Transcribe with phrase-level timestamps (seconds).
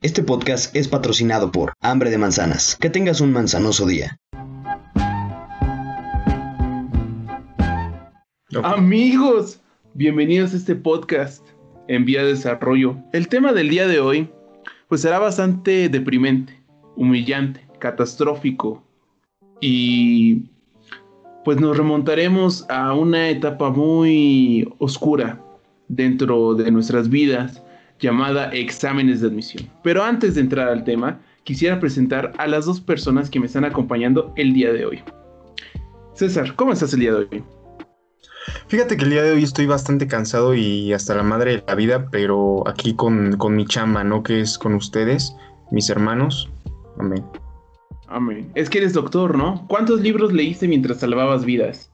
[0.00, 2.76] Este podcast es patrocinado por Hambre de Manzanas.
[2.76, 4.16] Que tengas un manzanoso día.
[8.62, 9.60] Amigos,
[9.94, 11.44] bienvenidos a este podcast
[11.88, 12.96] en vía de desarrollo.
[13.12, 14.30] El tema del día de hoy
[14.86, 16.62] pues será bastante deprimente,
[16.94, 18.84] humillante, catastrófico
[19.60, 20.44] y
[21.44, 25.42] pues nos remontaremos a una etapa muy oscura
[25.88, 27.64] dentro de nuestras vidas
[27.98, 29.68] llamada exámenes de admisión.
[29.82, 33.64] Pero antes de entrar al tema, quisiera presentar a las dos personas que me están
[33.64, 35.02] acompañando el día de hoy.
[36.14, 37.44] César, ¿cómo estás el día de hoy?
[38.68, 41.74] Fíjate que el día de hoy estoy bastante cansado y hasta la madre de la
[41.74, 44.22] vida, pero aquí con, con mi chamba, ¿no?
[44.22, 45.34] Que es con ustedes,
[45.70, 46.50] mis hermanos.
[46.98, 47.24] Amén.
[48.08, 48.50] Amén.
[48.54, 49.66] Es que eres doctor, ¿no?
[49.68, 51.90] ¿Cuántos libros leíste mientras salvabas vidas?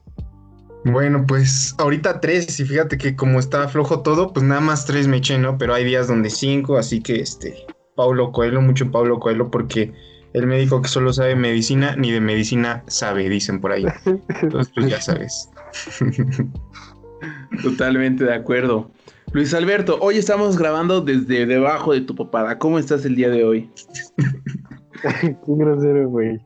[0.85, 5.07] Bueno, pues ahorita tres, y fíjate que como está flojo todo, pues nada más tres
[5.07, 5.57] me eché, ¿no?
[5.57, 9.91] Pero hay días donde cinco, así que este, Paulo Coelho, mucho Paulo Coelho, porque
[10.33, 13.85] el médico que solo sabe medicina, ni de medicina sabe, dicen por ahí.
[14.41, 15.49] Entonces, pues ya sabes.
[17.63, 18.91] Totalmente de acuerdo.
[19.31, 22.59] Luis Alberto, hoy estamos grabando desde debajo de tu papada.
[22.59, 23.71] ¿Cómo estás el día de hoy?
[25.21, 26.39] Qué grosero, güey.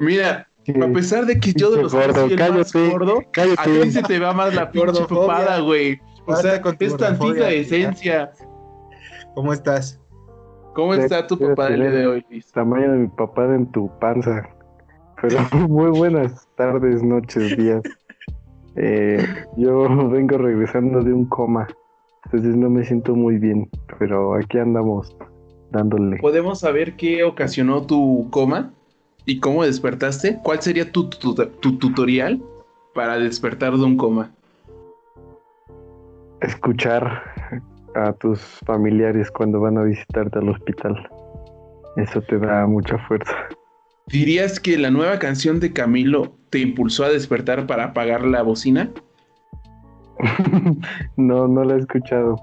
[0.00, 0.47] Mira,
[0.82, 3.60] a pesar de que yo de los gordo, soy el más gordo, cállate.
[3.60, 6.00] a ti se te va más la pinche papada, güey.
[6.26, 8.32] O sea, con es tantita esencia.
[9.34, 10.00] ¿Cómo estás?
[10.74, 12.52] ¿Cómo está tu papada el día de hoy, Luis?
[12.52, 14.48] Tamaño de mi papá en tu panza.
[15.20, 17.82] Pero muy buenas tardes, noches, días.
[18.76, 21.66] Eh, yo vengo regresando de un coma.
[22.26, 23.68] Entonces no me siento muy bien.
[23.98, 25.16] Pero aquí andamos
[25.70, 26.18] dándole.
[26.18, 28.72] ¿Podemos saber qué ocasionó tu coma?
[29.28, 30.38] ¿Y cómo despertaste?
[30.42, 32.42] ¿Cuál sería tu, tu- tu tutorial
[32.94, 34.30] para despertar de un coma?
[36.40, 37.24] Escuchar
[37.94, 41.10] a tus familiares cuando van a visitarte al hospital.
[41.96, 43.34] Eso te da mucha fuerza.
[44.06, 48.90] ¿Dirías que la nueva canción de Camilo te impulsó a despertar para apagar la bocina?
[51.18, 52.36] no, no la he escuchado.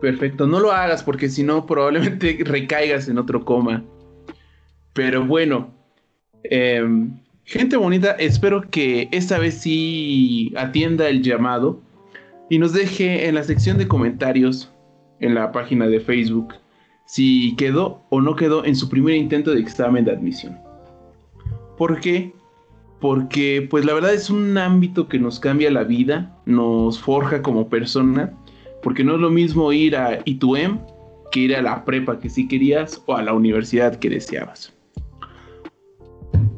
[0.00, 3.84] Perfecto, no lo hagas porque si no probablemente recaigas en otro coma.
[4.96, 5.74] Pero bueno,
[6.44, 7.10] em,
[7.44, 11.82] gente bonita, espero que esta vez sí atienda el llamado
[12.48, 14.72] y nos deje en la sección de comentarios
[15.20, 16.54] en la página de Facebook
[17.04, 20.56] si quedó o no quedó en su primer intento de examen de admisión.
[21.76, 22.32] ¿Por qué?
[22.98, 27.68] Porque pues la verdad es un ámbito que nos cambia la vida, nos forja como
[27.68, 28.32] persona
[28.82, 30.78] porque no es lo mismo ir a ITUEM
[31.30, 34.75] que ir a la prepa que sí querías o a la universidad que deseabas.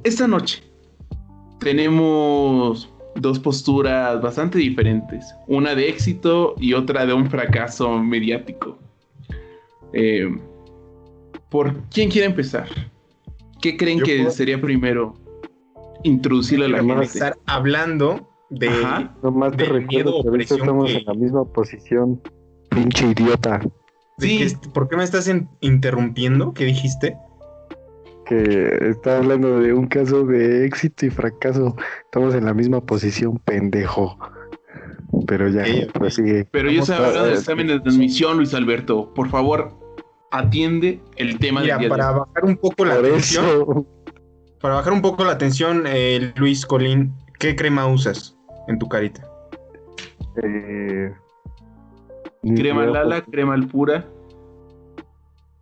[0.05, 0.63] Esta noche
[1.61, 8.79] tenemos dos posturas bastante diferentes, una de éxito y otra de un fracaso mediático.
[9.93, 10.29] Eh,
[11.51, 12.69] ¿Por quién quiere empezar?
[13.61, 15.15] ¿Qué creen Yo que puedo- sería primero
[16.05, 17.05] introducirle a la gente?
[17.05, 18.71] estar hablando de...
[19.23, 22.21] Nomás te Del miedo que ahorita presión estamos que- en la misma posición.
[22.71, 23.61] Pinche idiota.
[24.19, 24.57] de Sí.
[24.73, 26.53] ¿Por qué me estás in- interrumpiendo?
[26.55, 27.17] ¿Qué dijiste?
[28.29, 31.75] Que está hablando de un caso de éxito y fracaso.
[32.05, 34.19] Estamos en la misma posición, pendejo.
[35.27, 35.93] Pero ya, Ok, ok.
[35.93, 36.45] prosigue.
[36.51, 39.13] Pero yo Vamos estoy a- hablando de exámenes de admisión, Luis Alberto.
[39.15, 39.73] Por favor,
[40.31, 43.87] atiende el tema Mira, del día de para bajar un poco la tensión,
[44.61, 48.37] para bajar un poco la tensión, eh, Luis Colín, ¿qué crema usas
[48.69, 49.27] en tu carita?
[50.43, 51.13] Eh,
[52.43, 54.07] Crema Lala, crema al pura.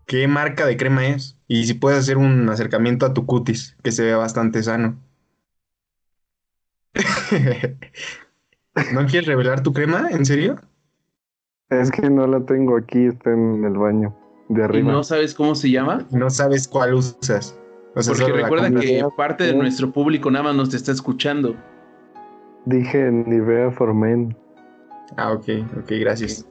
[0.07, 1.36] ¿Qué marca de crema es?
[1.49, 4.99] Y si puedes hacer un acercamiento a tu cutis, que se ve bastante sano.
[8.93, 10.09] ¿No quieres revelar tu crema?
[10.11, 10.57] ¿En serio?
[11.71, 14.15] Es que no la tengo aquí, está en el baño.
[14.49, 14.93] De ¿Y arriba.
[14.93, 16.07] no sabes cómo se llama?
[16.11, 17.59] No sabes cuál usas.
[17.95, 19.57] O sea, Porque recuerda que parte de Sí.
[19.57, 21.57] nuestro público nada más nos está escuchando.
[22.67, 24.37] Dije Nivea for Men.
[25.17, 25.49] Ah, ok,
[25.79, 26.47] ok, gracias.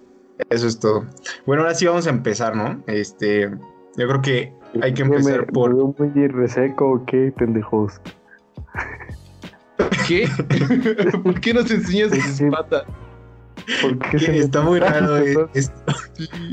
[0.50, 1.06] Eso es todo.
[1.46, 2.84] Bueno, ahora sí vamos a empezar, ¿no?
[2.88, 3.52] Este,
[3.98, 5.76] yo creo que hay que ¿Qué me- empezar me por...
[5.76, 8.02] veo muy reseco o qué, pendejos?
[10.08, 10.28] ¿Qué?
[11.24, 12.46] ¿Por qué nos enseñas Sí, tus sí.
[12.50, 12.84] patas?
[13.82, 15.18] ¿Por qué se me- Está muy raro.
[15.18, 15.72] eh, es-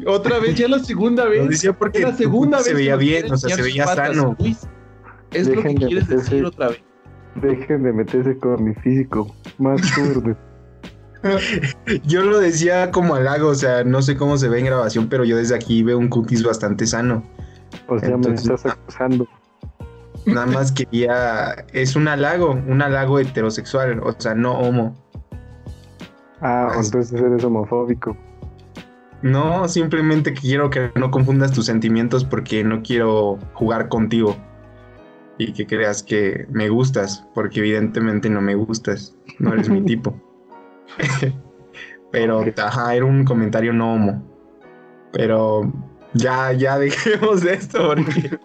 [0.07, 1.49] Otra vez, ya la segunda Lo vez.
[1.49, 2.67] decía porque la segunda vez.
[2.67, 4.17] se veía bien, o sea, se veía patas.
[4.17, 4.37] sano.
[4.39, 4.67] Luis,
[5.33, 6.83] es lo que Dejen de quieres meterse- decir otra vez.
[7.37, 9.35] Dejen de meterse con mi físico.
[9.59, 10.37] Más turno.
[12.05, 15.25] Yo lo decía como halago, o sea, no sé cómo se ve en grabación, pero
[15.25, 17.23] yo desde aquí veo un cutis bastante sano.
[17.89, 19.29] O sea, Entonces- me estás acusando.
[20.27, 21.65] Nada más quería...
[21.73, 24.95] Es un halago, un halago heterosexual, o sea, no homo.
[26.41, 28.17] Ah, entonces eres homofóbico.
[29.23, 34.37] No, simplemente quiero que no confundas tus sentimientos porque no quiero jugar contigo.
[35.39, 39.17] Y que creas que me gustas, porque evidentemente no me gustas.
[39.39, 40.15] No eres mi tipo.
[42.13, 44.23] Pero, ajá, era un comentario no homo.
[45.13, 45.73] Pero
[46.15, 48.39] ya, ya dejemos de esto porque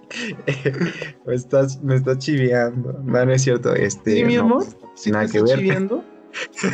[1.26, 3.00] me estás, me estás chiviando.
[3.04, 3.74] No, no es cierto.
[3.76, 4.66] Este, ¿Sí, mi no, amor?
[4.96, 5.60] ¿Sí nada te que ver.
[5.60, 6.04] chiviando?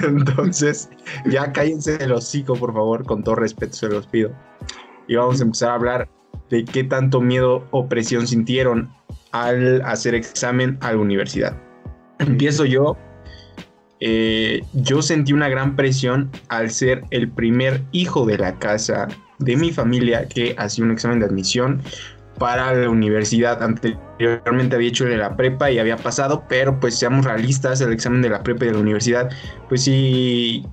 [0.03, 0.89] Entonces,
[1.25, 4.31] ya cállense el hocico, por favor, con todo respeto se los pido.
[5.07, 6.09] Y vamos a empezar a hablar
[6.49, 8.91] de qué tanto miedo o presión sintieron
[9.31, 11.59] al hacer examen a la universidad.
[12.19, 12.97] Empiezo yo.
[14.05, 19.07] Eh, yo sentí una gran presión al ser el primer hijo de la casa
[19.39, 21.81] de mi familia que hacía un examen de admisión
[22.37, 23.63] para la universidad.
[23.63, 28.27] Anteriormente había hecho la prepa y había pasado, pero pues seamos realistas, el examen de
[28.27, 29.29] la prepa y de la universidad,
[29.69, 30.65] pues sí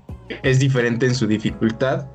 [0.42, 2.08] es diferente en su dificultad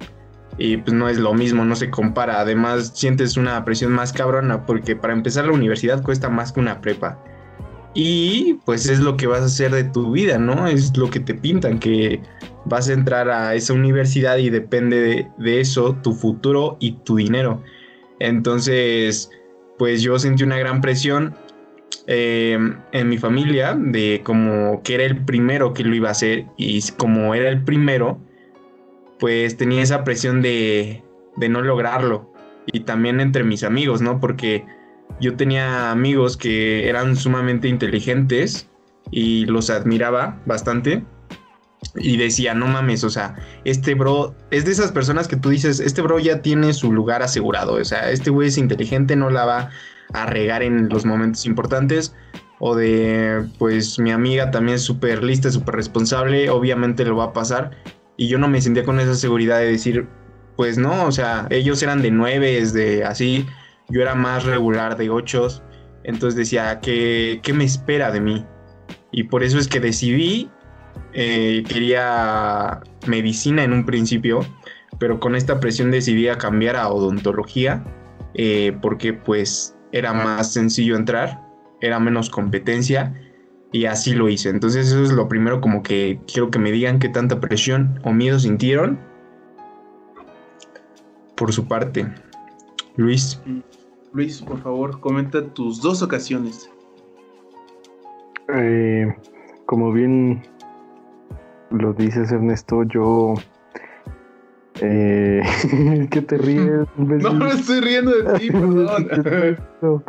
[0.57, 2.41] y pues no es lo mismo, no se compara.
[2.41, 6.81] Además sientes una presión más cabrona porque para empezar la universidad cuesta más que una
[6.81, 7.23] prepa.
[7.97, 10.67] Y pues es lo que vas a hacer de tu vida, ¿no?
[10.67, 12.21] Es lo que te pintan, que
[12.65, 17.63] vas a entrar a esa universidad y depende de, eso tu futuro y tu dinero.
[18.19, 19.31] Entonces,
[19.77, 21.35] pues yo sentí una gran presión
[22.07, 22.59] eh,
[22.91, 26.81] en mi familia de como que era el primero que lo iba a hacer y
[26.97, 28.19] como era el primero,
[29.19, 31.01] pues tenía esa presión de,
[31.37, 32.29] de no lograrlo.
[32.67, 34.19] Y también entre mis amigos, ¿no?
[34.19, 34.65] Porque
[35.19, 38.69] yo tenía amigos que eran sumamente inteligentes
[39.11, 41.03] y los admiraba bastante.
[41.97, 45.79] Y decía, no mames, o sea, este bro es de esas personas que tú dices,
[45.79, 47.73] este bro ya tiene su lugar asegurado.
[47.73, 49.69] O sea, este güey es inteligente, no la va
[50.13, 52.13] a regar en los momentos importantes.
[52.59, 57.33] O de, pues mi amiga también es súper lista, súper responsable, obviamente lo va a
[57.33, 57.71] pasar.
[58.17, 60.07] Y yo no me sentía con esa seguridad de decir,
[60.55, 63.45] pues no, o sea, ellos eran de nueve, de así,
[63.89, 65.63] yo era más regular de ochos.
[66.03, 68.45] Entonces decía, ¿qué, qué me espera de mí?
[69.11, 70.49] Y por eso es que decidí
[71.13, 74.41] eh, quería medicina en un principio,
[74.99, 77.83] pero con esta presión decidí a cambiar a odontología
[78.33, 81.41] eh, porque pues era más sencillo entrar,
[81.79, 83.13] era menos competencia
[83.71, 84.49] y así lo hice.
[84.49, 88.11] Entonces eso es lo primero como que quiero que me digan qué tanta presión o
[88.11, 88.99] miedo sintieron
[91.35, 92.07] por su parte.
[92.97, 93.39] Luis.
[94.15, 96.71] Luis, por favor, comenta tus dos ocasiones.
[98.47, 99.13] Eh,
[99.65, 100.41] como bien
[101.69, 103.33] lo dices, Ernesto, yo.
[104.79, 105.41] Eh,
[106.11, 106.87] ¿Qué te ríes?
[106.97, 109.09] No me estoy riendo de ti, perdón.
[109.81, 110.01] No.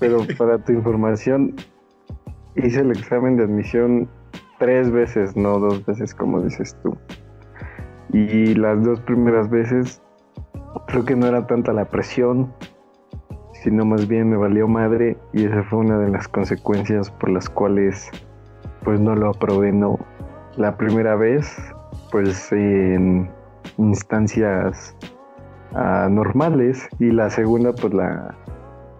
[0.00, 1.54] Pero para tu información,
[2.56, 4.08] hice el examen de admisión
[4.58, 6.98] tres veces, no dos veces, como dices tú.
[8.14, 10.00] Y las dos primeras veces,
[10.86, 12.54] creo que no era tanta la presión,
[13.64, 17.50] sino más bien me valió madre y esa fue una de las consecuencias por las
[17.50, 18.08] cuales
[18.84, 19.98] pues no lo aprobé no
[20.56, 21.56] la primera vez
[22.12, 23.28] pues en
[23.78, 24.94] instancias
[25.72, 28.32] uh, normales y la segunda pues la,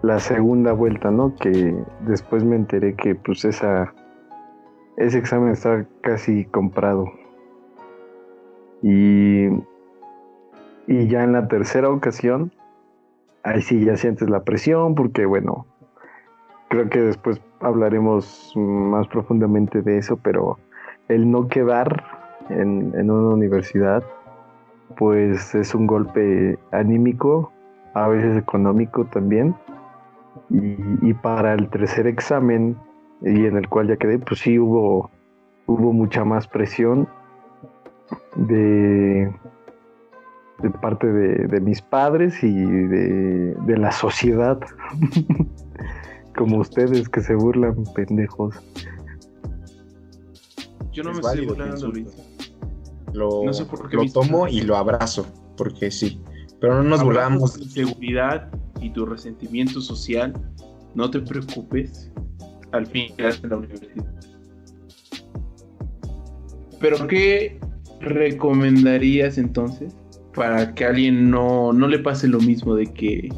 [0.01, 3.93] la segunda vuelta no que después me enteré que pues esa
[4.97, 7.05] ese examen estaba casi comprado
[8.85, 9.49] y
[10.87, 12.51] y ya en la tercera ocasión
[13.43, 15.65] ahí sí ya sientes la presión porque bueno,
[16.69, 20.59] creo que después hablaremos más profundamente de eso, pero
[21.07, 22.03] el no quedar
[22.49, 24.03] en, en una universidad
[24.97, 27.51] pues es un golpe anímico,
[27.93, 29.55] a veces económico también.
[30.49, 32.77] Y, y, para el tercer examen,
[33.21, 35.09] y en el cual ya quedé, pues sí hubo,
[35.65, 37.07] hubo mucha más presión
[38.35, 39.33] de,
[40.61, 44.59] de parte de, de, mis padres y de, de la sociedad.
[46.35, 48.55] Como ustedes que se burlan, pendejos.
[50.91, 52.07] Yo no es me estoy burlando, Luis.
[53.13, 56.21] Lo, no sé por qué lo tomo y lo abrazo, porque sí.
[56.59, 57.53] Pero no nos burlamos.
[57.53, 58.49] Tu seguridad
[58.81, 60.33] y tu resentimiento social,
[60.93, 62.11] no te preocupes.
[62.71, 64.05] Al fin quedaste en la universidad.
[66.79, 67.59] Pero ¿qué
[68.05, 69.95] recomendarías entonces
[70.33, 73.29] para que alguien no, no le pase lo mismo de que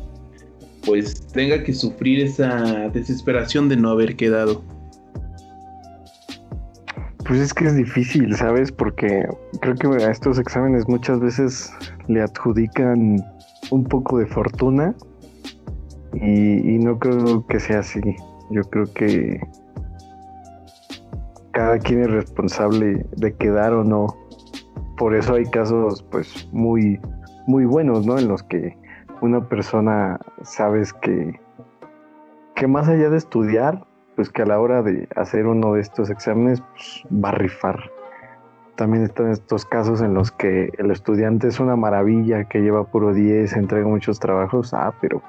[0.85, 4.63] pues tenga que sufrir esa desesperación de no haber quedado.
[7.25, 8.71] Pues es que es difícil, ¿sabes?
[8.71, 9.27] Porque
[9.61, 11.73] creo que a estos exámenes muchas veces
[12.07, 13.17] le adjudican
[13.69, 14.95] un poco de fortuna
[16.13, 17.99] y no creo que sea así.
[18.49, 19.41] Yo creo que
[21.51, 24.26] cada quien es responsable de quedar o no
[24.97, 26.99] por eso hay casos pues muy,
[27.45, 28.17] muy buenos, ¿no?
[28.17, 28.75] En los que
[29.21, 31.39] una persona sabes que,
[32.55, 33.85] que más allá de estudiar,
[34.15, 37.79] pues que a la hora de hacer uno de estos exámenes pues, va a rifar.
[38.75, 43.13] También están estos casos en los que el estudiante es una maravilla, que lleva puro
[43.13, 45.21] 10, entrega muchos trabajos, ah, pero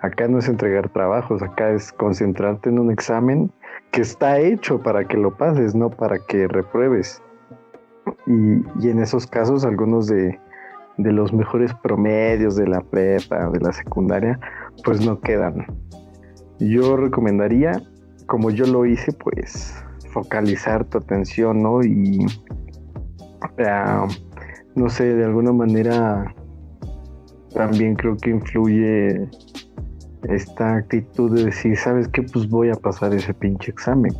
[0.00, 3.50] acá no es entregar trabajos, acá es concentrarte en un examen
[3.90, 7.22] que está hecho para que lo pases, no para que repruebes.
[8.26, 10.38] Y, en esos casos algunos de,
[10.98, 14.38] de los mejores promedios de la prepa, de la secundaria,
[14.84, 15.66] pues no quedan.
[16.58, 17.82] Yo recomendaría
[18.26, 19.74] como yo lo hice, pues
[20.12, 21.82] focalizar tu atención, ¿no?
[21.82, 22.26] Y,
[24.74, 26.34] no sé, de alguna manera
[27.52, 29.28] también creo que influye
[30.28, 32.22] esta actitud de decir, ¿sabes qué?
[32.22, 34.12] Pues voy a pasar ese pinche examen.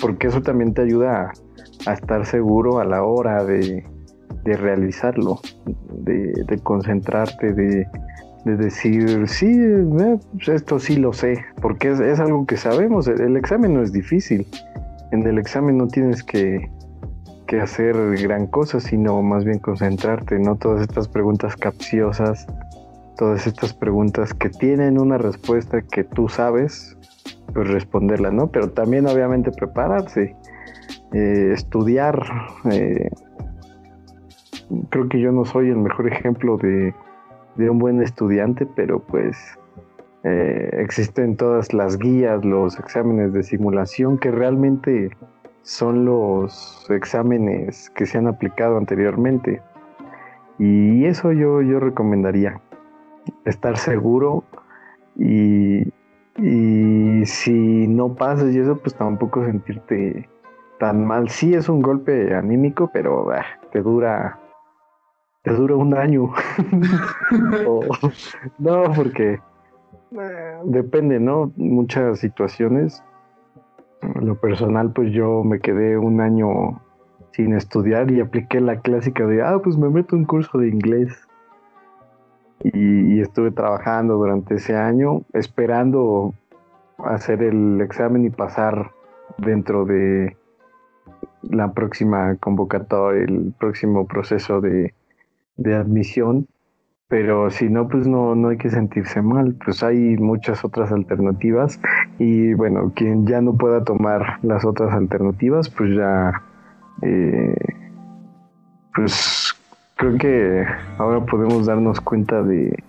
[0.00, 1.32] Porque eso también te ayuda
[1.86, 3.84] a, estar seguro a la hora de,
[4.44, 5.40] realizarlo,
[5.94, 7.86] de concentrarte, de,
[8.44, 13.36] de decir, sí, eh, pues esto sí lo sé, porque es, algo que sabemos, el,
[13.36, 14.46] examen no es difícil,
[15.12, 16.68] en el examen no tienes que,
[17.46, 20.56] que, hacer gran cosa, sino más bien concentrarte, ¿no?
[20.56, 22.46] Todas estas preguntas capciosas,
[23.16, 26.96] todas estas preguntas que tienen una respuesta que tú sabes,
[27.52, 28.48] pues responderla, ¿no?
[28.48, 30.34] Pero también obviamente prepararse,
[31.12, 32.22] eh, estudiar.
[32.70, 33.10] Eh,
[34.90, 36.94] creo que yo no soy el mejor ejemplo de
[37.56, 39.36] de un buen estudiante, pero pues
[40.24, 45.10] eh, existen todas las guías, los exámenes de simulación que realmente
[45.62, 49.60] son los exámenes que se han aplicado anteriormente.
[50.58, 52.60] Y eso yo, yo recomendaría,
[53.44, 54.44] estar seguro
[55.16, 55.92] y,
[56.38, 60.28] y si no pasas y eso, pues tampoco sentirte
[60.82, 61.28] tan mal.
[61.28, 64.40] Sí es un golpe anímico, pero ah, te dura
[65.42, 66.32] te dura un año.
[68.58, 69.38] no, porque
[70.10, 71.52] eh, depende, ¿no?
[71.54, 73.00] Muchas situaciones.
[74.20, 76.82] lo personal, pues yo me quedé un año
[77.30, 81.16] sin estudiar y apliqué la clásica de, ah, pues me meto un curso de inglés.
[82.64, 86.34] Y, y estuve trabajando durante ese año, esperando
[86.98, 88.90] hacer el examen y pasar
[89.38, 90.36] dentro de
[91.42, 94.94] la próxima convocatoria, el próximo proceso de,
[95.56, 96.46] de admisión,
[97.12, 101.78] pero si no, pues no, no hay que sentirse mal, pues hay muchas otras alternativas.
[102.18, 106.42] Y bueno, quien ya no pueda tomar las otras alternativas, pues ya,
[107.02, 107.54] eh,
[108.94, 109.54] pues
[109.96, 110.64] creo que
[110.96, 112.82] ahora podemos darnos cuenta de,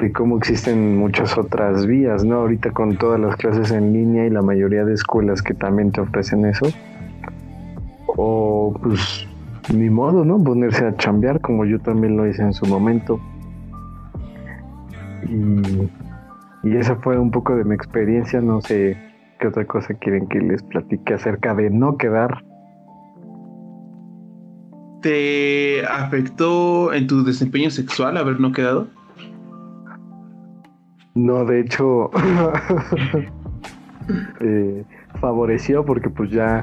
[0.00, 2.36] de cómo existen muchas otras vías, ¿no?
[2.36, 6.00] Ahorita con todas las clases en línea y la mayoría de escuelas que también te
[6.00, 6.66] ofrecen eso,
[8.16, 9.26] o pues
[9.72, 10.42] ni modo, ¿no?
[10.42, 13.20] Ponerse a chambear como yo también lo hice en su momento.
[15.28, 15.90] Y,
[16.76, 18.96] esa fue un poco de mi experiencia, no sé
[19.38, 22.44] qué otra cosa quieren que les platique acerca de no quedar.
[25.00, 28.88] ¿Te afectó en tu desempeño sexual haber no quedado?
[31.14, 32.10] No, de hecho,
[34.40, 34.84] eh,
[35.16, 36.62] favoreció porque pues ya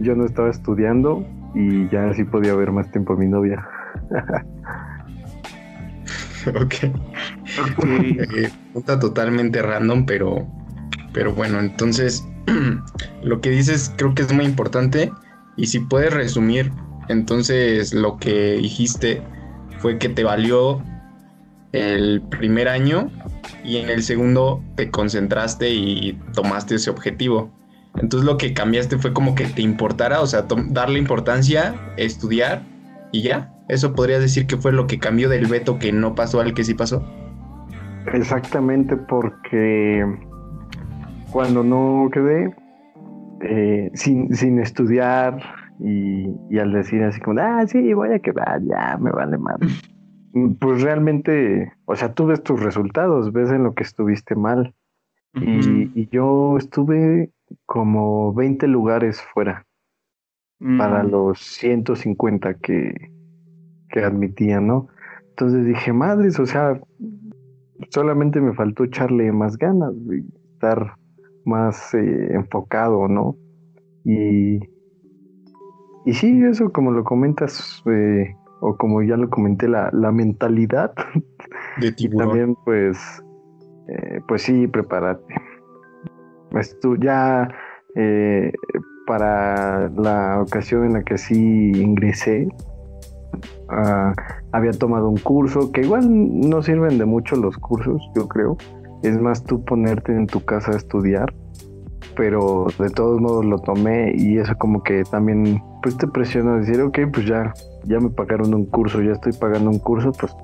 [0.00, 3.66] yo no estaba estudiando y ya así podía ver más tiempo a mi novia.
[6.48, 6.74] ok.
[7.86, 8.50] Eh,
[9.00, 10.46] totalmente random, pero,
[11.12, 12.26] pero bueno, entonces
[13.22, 15.10] lo que dices creo que es muy importante
[15.56, 16.70] y si puedes resumir,
[17.08, 19.22] entonces lo que dijiste
[19.78, 20.82] fue que te valió
[21.72, 23.10] el primer año
[23.64, 27.50] y en el segundo te concentraste y tomaste ese objetivo.
[27.98, 32.62] Entonces lo que cambiaste fue como que te importara, o sea, darle importancia, estudiar
[33.12, 33.52] y ya.
[33.68, 36.64] Eso podrías decir que fue lo que cambió del veto que no pasó al que
[36.64, 37.02] sí pasó.
[38.12, 40.04] Exactamente, porque
[41.32, 42.54] cuando no quedé
[43.42, 45.42] eh, sin, sin, estudiar
[45.80, 49.58] y, al decir así como, ah, sí, voy a quedar, ya, me vale mal.
[50.60, 54.74] Pues realmente, o sea, tú ves tus resultados, ves en lo que estuviste mal.
[55.32, 57.30] y, yo estuve
[57.66, 59.66] como 20 lugares fuera
[60.78, 61.10] para mm.
[61.10, 62.94] los 150 que,
[63.90, 64.88] que admitían, ¿no?
[65.30, 66.80] Entonces dije, madres, o sea,
[67.90, 69.92] solamente me faltó echarle más ganas,
[70.54, 70.96] estar
[71.44, 73.36] más eh, enfocado, ¿no?
[74.04, 74.60] Y,
[76.06, 80.94] y sí, eso como lo comentas, eh, o como ya lo comenté, la, la mentalidad.
[81.78, 82.28] De tiburón.
[82.28, 82.98] también, pues,
[83.88, 85.34] eh, pues sí, prepárate.
[86.50, 87.48] Pues tú ya
[87.94, 88.52] eh,
[89.06, 92.48] para la ocasión en la que sí ingresé,
[93.70, 94.12] ah,
[94.52, 98.56] había tomado un curso, que igual no sirven de mucho los cursos, yo creo.
[99.02, 101.32] Es más tú ponerte en tu casa a estudiar,
[102.16, 106.58] pero de todos modos lo tomé y eso como que también pues te presiona a
[106.58, 107.52] decir, ok, pues ya,
[107.84, 110.34] ya me pagaron un curso, ya estoy pagando un curso, pues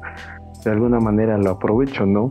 [0.64, 2.28] de alguna manera lo aprovecho, ¿no?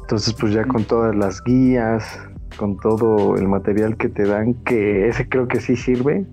[0.00, 2.18] Entonces pues ya con todas las guías,
[2.56, 6.26] con todo el material que te dan, que ese creo que sí sirve,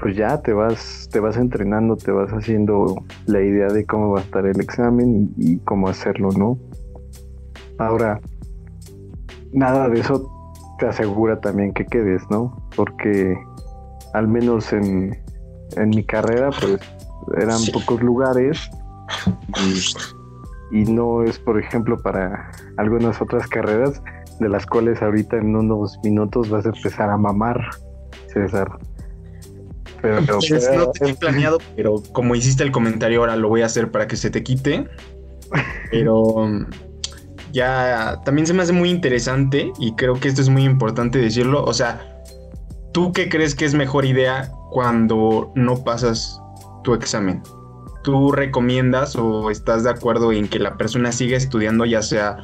[0.00, 4.20] pues ya te vas, te vas entrenando, te vas haciendo la idea de cómo va
[4.20, 6.58] a estar el examen y, cómo hacerlo, ¿no?
[7.78, 8.20] Ahora,
[9.52, 10.30] nada de eso
[10.78, 12.66] te asegura también que quedes, ¿no?
[12.74, 13.36] Porque
[14.14, 15.16] al menos en,
[15.76, 16.80] mi carrera, pues
[17.36, 18.58] eran pocos lugares
[20.72, 24.02] y, y, no es, por ejemplo, para algunas otras carreras
[24.40, 27.70] de las cuales ahorita en unos minutos vas a empezar a mamar,
[28.32, 28.68] César.
[30.02, 33.90] Pero, pues no tenía planeado, pero como hiciste el comentario, ahora lo voy a hacer
[33.90, 34.88] para que se te quite.
[35.90, 36.48] Pero
[37.52, 41.64] ya también se me hace muy interesante y creo que esto es muy importante decirlo.
[41.64, 42.22] O sea,
[42.92, 46.40] ¿tú qué crees que es mejor idea cuando no pasas
[46.82, 47.42] tu examen?
[48.02, 52.38] ¿Tú recomiendas o estás de acuerdo en que la persona siga estudiando ya sea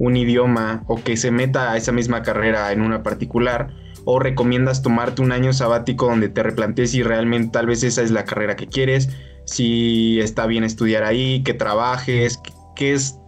[0.00, 3.70] un idioma o que se meta a esa misma carrera en una particular?
[4.04, 8.10] o recomiendas tomarte un año sabático donde te replantees si realmente tal vez esa es
[8.10, 9.10] la carrera que quieres,
[9.44, 12.40] si está bien estudiar ahí, que trabajes,
[12.76, 13.18] que es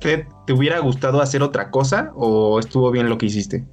[0.00, 3.66] ¿te, ¿te hubiera gustado hacer otra cosa o estuvo bien lo que hiciste?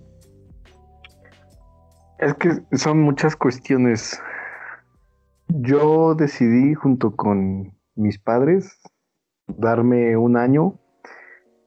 [2.19, 4.19] Es que son muchas cuestiones.
[5.49, 8.79] Yo decidí junto con mis padres
[9.47, 10.79] darme un año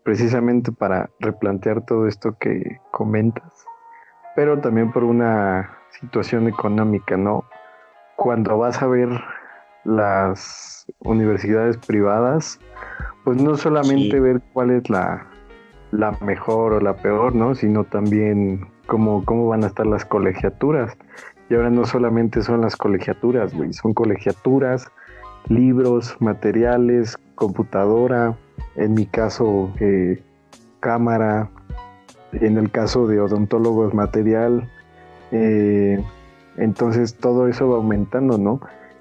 [0.09, 3.69] precisamente para replantear todo esto que comentas
[4.39, 5.69] pero también por una
[6.01, 7.45] situación económica, ¿no?
[8.15, 9.09] Cuando vas a ver
[9.85, 12.61] las universidades privadas,
[13.25, 15.27] pues no solamente ver cuál es la,
[15.91, 17.57] la mejor o la peor, ¿no?
[17.57, 20.97] Sino también cómo, cómo van a estar las colegiaturas.
[21.51, 24.87] Y ahora no solamente son las colegiaturas, güey, son colegiaturas,
[25.49, 28.37] libros, materiales, computadora,
[28.79, 30.23] en mi caso, eh,
[30.81, 31.51] cámara,
[32.33, 34.69] en el caso de odontólogos material,
[35.33, 36.03] eh,
[36.57, 38.61] entonces todo eso va aumentando, ¿no?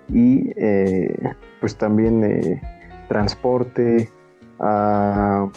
[0.10, 2.62] Y eh, pues también eh,
[3.08, 4.10] transporte,
[4.60, 5.50] ah,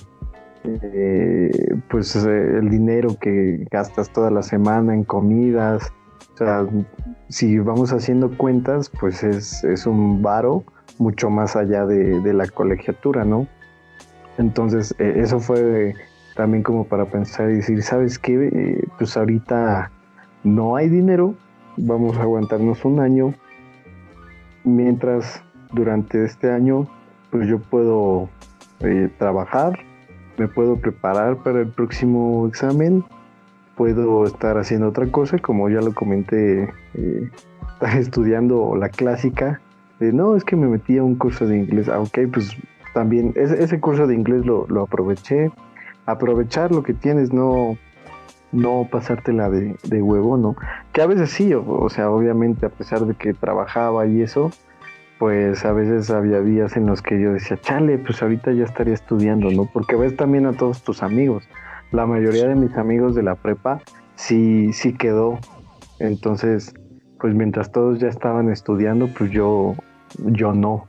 [1.88, 5.90] pues el dinero que gastas toda la semana en comidas,
[6.34, 6.66] o sea,
[7.28, 10.64] si vamos haciendo cuentas, pues es, un varo
[10.98, 13.46] mucho más allá de, de la colegiatura, ¿no?
[14.40, 15.94] Entonces, eso fue
[16.34, 18.48] también como para pensar y decir, ¿sabes qué?
[18.50, 19.90] Eh, pues ahorita
[20.44, 21.34] no hay dinero,
[21.76, 23.34] vamos a aguantarnos un año,
[24.64, 26.88] mientras durante este año
[27.30, 28.30] pues yo puedo
[28.80, 29.78] eh, trabajar,
[30.38, 33.04] me puedo preparar para el próximo examen,
[33.76, 37.30] puedo estar haciendo otra cosa, como ya lo comenté, eh,
[37.98, 39.60] estudiando la clásica,
[39.98, 42.56] de no, es que me metí a un curso de inglés, ah, ok, pues
[42.92, 45.50] también ese, curso de inglés lo, lo aproveché,
[46.06, 47.76] aprovechar lo que tienes, no,
[48.52, 50.56] no pasártela de, de huevo, ¿no?
[50.92, 54.50] Que a veces sí, o, sea, obviamente a pesar de que trabajaba y eso,
[55.18, 58.94] pues a veces había días en los que yo decía, chale, pues ahorita ya estaría
[58.94, 59.66] estudiando, ¿no?
[59.66, 61.48] Porque ves también a todos tus amigos.
[61.92, 63.80] La mayoría de mis amigos de la prepa
[64.14, 65.38] sí, sí quedó.
[65.98, 66.72] Entonces,
[67.20, 69.74] pues mientras todos ya estaban estudiando, pues yo,
[70.18, 70.86] yo no.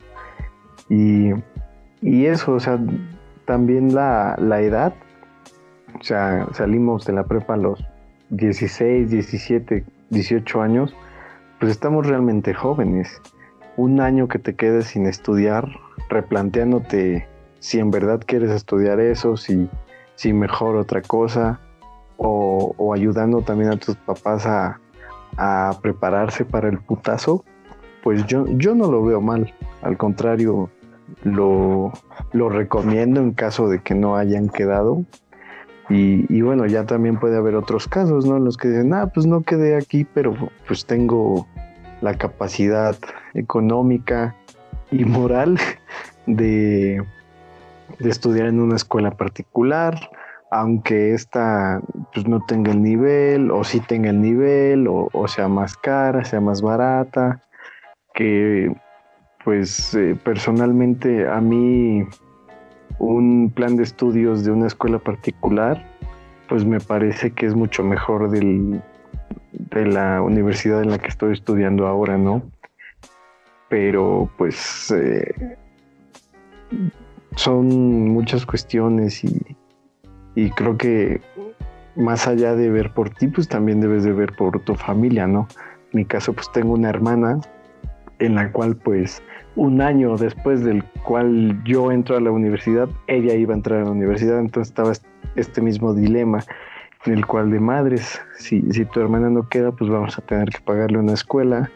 [0.88, 1.32] Y,
[2.02, 2.78] y eso, o sea,
[3.46, 4.92] también la, la edad
[5.98, 7.84] o sea, salimos de la prepa a los
[8.30, 10.94] 16, 17, 18 años,
[11.60, 13.20] pues estamos realmente jóvenes.
[13.76, 15.68] Un año que te quedes sin estudiar,
[16.08, 19.68] replanteándote si en verdad quieres estudiar eso, si,
[20.14, 21.60] si mejor otra cosa,
[22.16, 24.80] o, ayudando también a tus papás a,
[25.36, 27.44] a, prepararse para el putazo,
[28.02, 29.54] pues yo, yo no lo veo mal.
[29.82, 30.70] Al contrario,
[31.22, 31.92] lo,
[32.32, 35.04] lo recomiendo en caso de que no hayan quedado
[35.94, 38.38] y, bueno, ya también puede haber otros casos, ¿no?
[38.38, 40.34] En los que dicen, ah, pues no quedé aquí, pero
[40.66, 41.46] pues tengo
[42.00, 42.96] la capacidad
[43.34, 44.34] económica
[44.90, 45.58] y moral
[46.26, 47.04] de,
[47.98, 49.98] de estudiar en una escuela particular,
[50.50, 51.82] aunque esta
[52.14, 56.40] pues no tenga el nivel, o sí tenga el nivel, o, sea más cara, sea
[56.40, 57.42] más barata,
[58.14, 58.74] que
[59.44, 62.04] pues eh, personalmente a mí
[62.98, 65.84] un plan de estudios de una escuela particular,
[66.48, 68.80] pues me parece que es mucho mejor del,
[69.52, 72.42] de la universidad en la que estoy estudiando ahora, ¿no?
[73.68, 75.56] Pero pues eh,
[77.36, 79.56] son muchas cuestiones y,
[80.34, 81.20] y creo que
[81.96, 85.48] más allá de ver por ti, pues también debes de ver por tu familia, ¿no?
[85.92, 87.40] En mi caso, pues tengo una hermana
[88.24, 89.22] en la cual pues
[89.56, 93.84] un año después del cual yo entro a la universidad, ella iba a entrar a
[93.84, 94.92] la universidad, entonces estaba
[95.36, 96.44] este mismo dilema
[97.04, 100.48] en el cual de madres, si, si tu hermana no queda, pues vamos a tener
[100.50, 101.70] que pagarle una escuela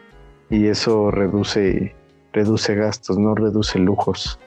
[0.49, 1.93] y eso reduce,
[2.31, 4.39] reduce gastos, no reduce lujos.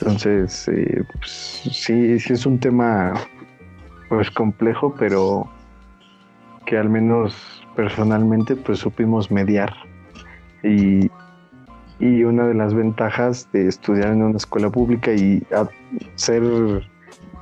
[0.00, 3.14] Entonces, eh, pues, sí, sí es un tema
[4.08, 5.46] pues complejo, pero
[6.64, 7.34] que al menos
[7.76, 9.74] personalmente pues supimos mediar.
[10.62, 11.10] Y,
[12.00, 15.42] y una de las ventajas de estudiar en una escuela pública y
[16.14, 16.42] ser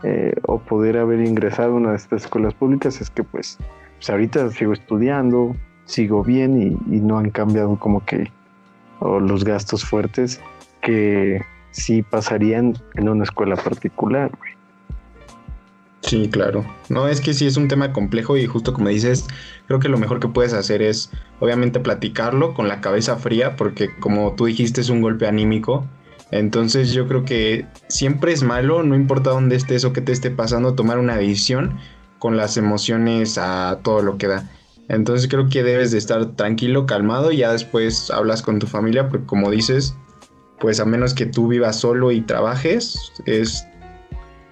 [0.03, 3.59] eh, o poder haber ingresado a una de estas escuelas públicas es que pues,
[3.97, 8.31] pues ahorita sigo estudiando, sigo bien y, no han cambiado como que
[9.01, 10.41] los gastos fuertes
[10.83, 14.31] que sí pasarían en una escuela particular.
[16.03, 16.65] Sí, claro.
[16.89, 19.27] No, es que sí es un tema complejo y justo como dices,
[19.67, 23.91] creo que lo mejor que puedes hacer es obviamente platicarlo con la cabeza fría porque
[23.99, 25.87] como tú dijiste es un golpe anímico.
[26.31, 30.31] Entonces yo creo que siempre es malo, no importa dónde estés o qué te esté
[30.31, 31.79] pasando, tomar una decisión
[32.19, 34.51] con las emociones a todo lo que da.
[34.89, 39.09] Entonces creo que debes de estar tranquilo, calmado y ya después hablas con tu familia
[39.09, 39.97] porque como dices,
[40.61, 43.67] pues a menos que tú vivas solo y trabajes, es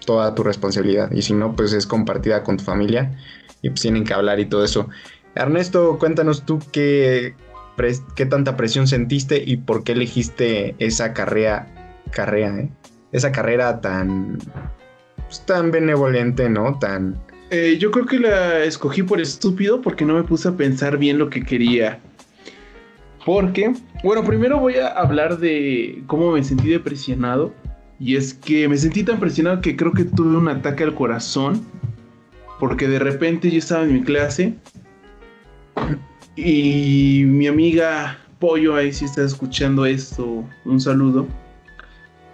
[0.04, 1.10] toda tu responsabilidad.
[1.12, 3.16] Y si no, pues es compartida con tu familia
[3.64, 4.88] y pues tienen que hablar y todo eso.
[5.34, 7.34] Ernesto, cuéntanos tú qué,
[8.14, 11.66] qué tanta presión sentiste y por qué elegiste esa carrera,
[12.10, 12.68] carrera, ¿eh?
[13.12, 14.38] esa carrera tan,
[15.26, 16.78] pues, tan benevolente, ¿no?
[16.78, 17.18] Tan...
[17.50, 21.16] Eh, yo creo que la escogí por estúpido porque no me puse a pensar bien
[21.18, 22.00] lo que quería.
[23.24, 23.72] Porque,
[24.02, 27.54] bueno, primero voy a hablar de cómo me sentí depresionado
[27.98, 31.64] y es que me sentí tan presionado que creo que tuve un ataque al corazón.
[32.66, 34.54] Porque de repente yo estaba en mi clase.
[36.34, 41.28] Y mi amiga Pollo, ahí si está escuchando esto, un saludo.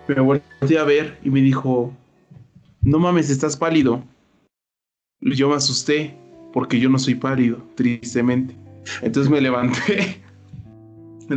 [0.07, 1.93] Me volteé a ver y me dijo,
[2.81, 4.05] no mames, estás pálido.
[5.21, 6.17] Yo me asusté
[6.53, 8.55] porque yo no soy pálido, tristemente.
[9.03, 10.23] Entonces me levanté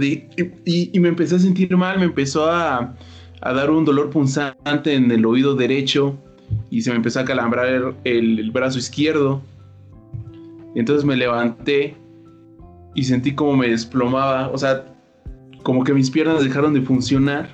[0.65, 2.95] y, me empecé a sentir mal, me empezó a,
[3.41, 6.15] a dar un dolor punzante en el oído derecho
[6.69, 9.41] y se me empezó a calambrar el, brazo izquierdo.
[10.75, 11.95] Y entonces me levanté
[12.95, 14.85] y sentí como me desplomaba, o sea,
[15.61, 17.49] como que mis piernas dejaron de funcionar.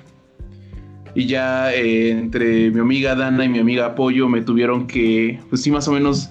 [1.14, 5.62] Y ya eh, entre mi amiga Dana y mi amiga Apoyo me tuvieron que, pues
[5.62, 6.28] sí, más o menos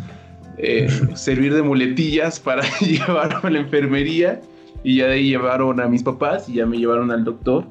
[0.57, 4.41] eh, servir de muletillas para llevarme a la enfermería.
[4.83, 7.65] Y ya de ahí llevaron a mis papás y ya me llevaron al doctor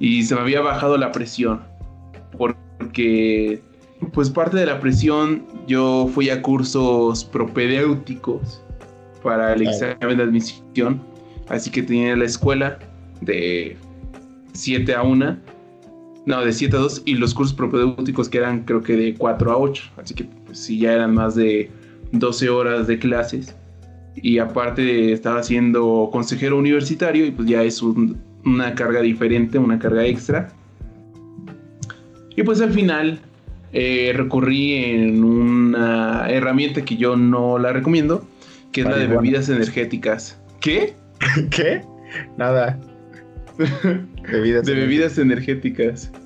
[0.00, 1.62] y se me había bajado la presión.
[2.36, 3.60] Porque,
[4.12, 8.62] pues parte de la presión, yo fui a cursos propedéuticos
[9.22, 11.02] para el examen de admisión.
[11.48, 12.78] Así que tenía la escuela
[13.20, 13.76] de
[14.52, 15.36] 7 a 1.
[16.26, 17.02] No, de 7 a 2.
[17.06, 19.82] Y los cursos propedéuticos que eran creo que de 4 a 8.
[19.96, 21.70] Así que pues sí, ya eran más de
[22.12, 23.54] 12 horas de clases.
[24.16, 29.78] Y aparte estaba siendo consejero universitario y pues ya es un una carga diferente, una
[29.78, 30.48] carga extra.
[32.36, 33.20] Y pues al final
[33.72, 38.26] eh, recurrí en una herramienta que yo no la recomiendo,
[38.72, 40.40] que es la de bebidas energéticas.
[40.60, 40.94] ¿Qué?
[41.50, 41.82] ¿Qué?
[42.36, 42.78] Nada.
[44.30, 46.12] bebidas de bebidas energéticas.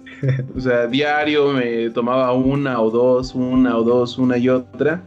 [0.56, 5.02] O sea, diario me tomaba una o dos, una o dos, una y otra.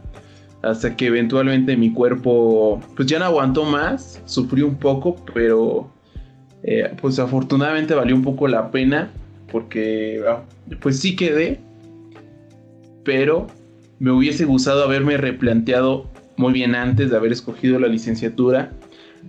[0.60, 5.90] Hasta que eventualmente mi cuerpo, pues ya no aguantó más, sufrió un poco, pero
[6.62, 9.10] eh, pues afortunadamente valió un poco la pena
[9.50, 10.42] porque ah,
[10.80, 11.60] pues sí quedé,
[13.06, 13.46] pero
[14.00, 18.72] me hubiese gustado haberme replanteado muy bien antes de haber escogido la licenciatura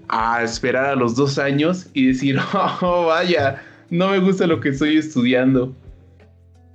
[0.09, 2.37] a esperar a los dos años y decir,
[2.81, 5.73] oh, vaya, no me gusta lo que estoy estudiando.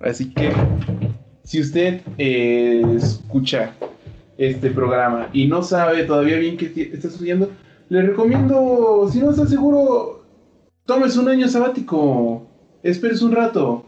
[0.00, 0.52] Así que,
[1.44, 3.74] si usted eh, escucha
[4.38, 7.50] este programa y no sabe todavía bien qué está estudiando,
[7.88, 10.24] le recomiendo, si no está seguro,
[10.86, 12.46] tomes un año sabático,
[12.82, 13.84] esperes un rato.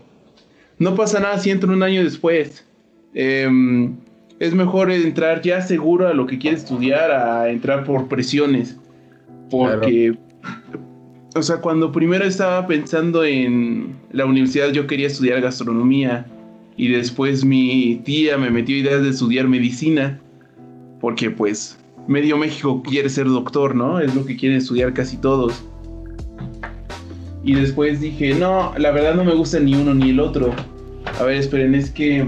[0.78, 2.64] No pasa nada si entra un año después.
[3.14, 3.94] Em,
[4.40, 8.76] es mejor entrar ya seguro a lo que quiere estudiar a entrar por presiones.
[9.50, 10.18] Porque,
[11.36, 16.26] o sea, cuando primero estaba pensando en la universidad, yo quería estudiar gastronomía.
[16.76, 20.20] Y después mi tía me metió ideas de estudiar medicina.
[21.00, 24.00] Porque, pues, medio México quiere ser doctor, ¿no?
[24.00, 25.64] Es lo que quieren estudiar casi todos.
[27.44, 30.52] Y después dije, no, la verdad no me gusta ni uno ni el otro.
[31.20, 32.26] A ver, esperen, es que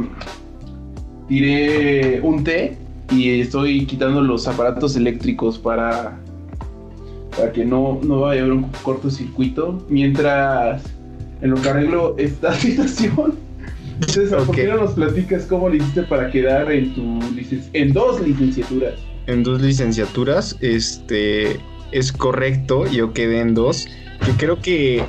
[1.29, 2.77] tiré un té
[3.11, 6.19] y estoy quitando los aparatos eléctricos para,
[7.37, 9.85] para que no, no vaya a haber un cortocircuito.
[9.89, 10.83] Mientras
[11.43, 13.35] en lo que arreglo esta situación.
[14.01, 17.19] Entonces, ¿por qué no nos platicas cómo le hiciste para quedar en tu
[17.73, 18.95] en dos licenciaturas?
[19.27, 21.59] En dos licenciaturas, este
[21.93, 23.89] es correcto, yo quedé en dos.
[24.25, 25.03] Que creo que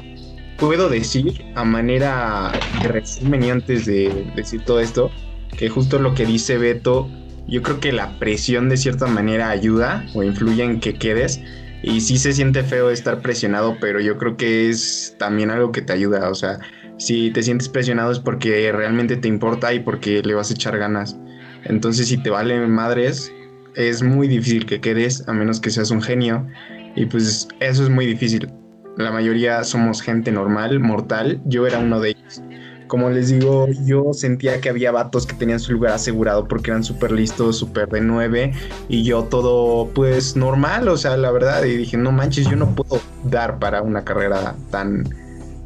[0.58, 2.52] puedo decir a manera
[2.82, 5.12] de resumen y antes de decir todo esto,
[5.56, 7.10] que justo lo que dice Beto,
[7.48, 11.42] yo creo que la presión de cierta manera ayuda o influye en que quedes.
[11.84, 15.82] Y sí se siente feo estar presionado, pero yo creo que es también algo que
[15.82, 16.30] te ayuda.
[16.30, 16.60] O sea,
[16.98, 20.78] si te sientes presionado es porque realmente te importa y porque le vas a echar
[20.78, 21.18] ganas.
[21.64, 23.32] Entonces, si te valen madres,
[23.76, 26.48] es muy difícil que quedes, a menos que seas un genio.
[26.96, 28.52] Y pues eso es muy difícil.
[28.98, 31.40] La mayoría somos gente normal, mortal.
[31.46, 32.42] Yo era uno de ellos.
[32.88, 36.84] Como les digo, yo sentía que había vatos que tenían su lugar asegurado porque eran
[36.84, 38.54] súper listos, súper de nueve,
[38.88, 42.74] y yo todo pues normal, o sea, la verdad, y dije, no manches, yo no
[42.76, 45.04] puedo dar para una carrera tan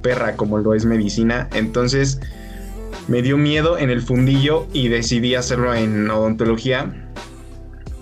[0.01, 2.19] perra como lo es medicina, entonces
[3.07, 6.91] me dio miedo en el fundillo y decidí hacerlo en odontología,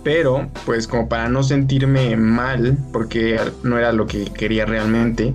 [0.04, 5.34] pero pues como para no sentirme mal, porque no era lo que quería realmente,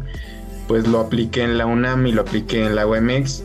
[0.69, 3.45] pues lo apliqué en la UNAM y lo apliqué en la UMX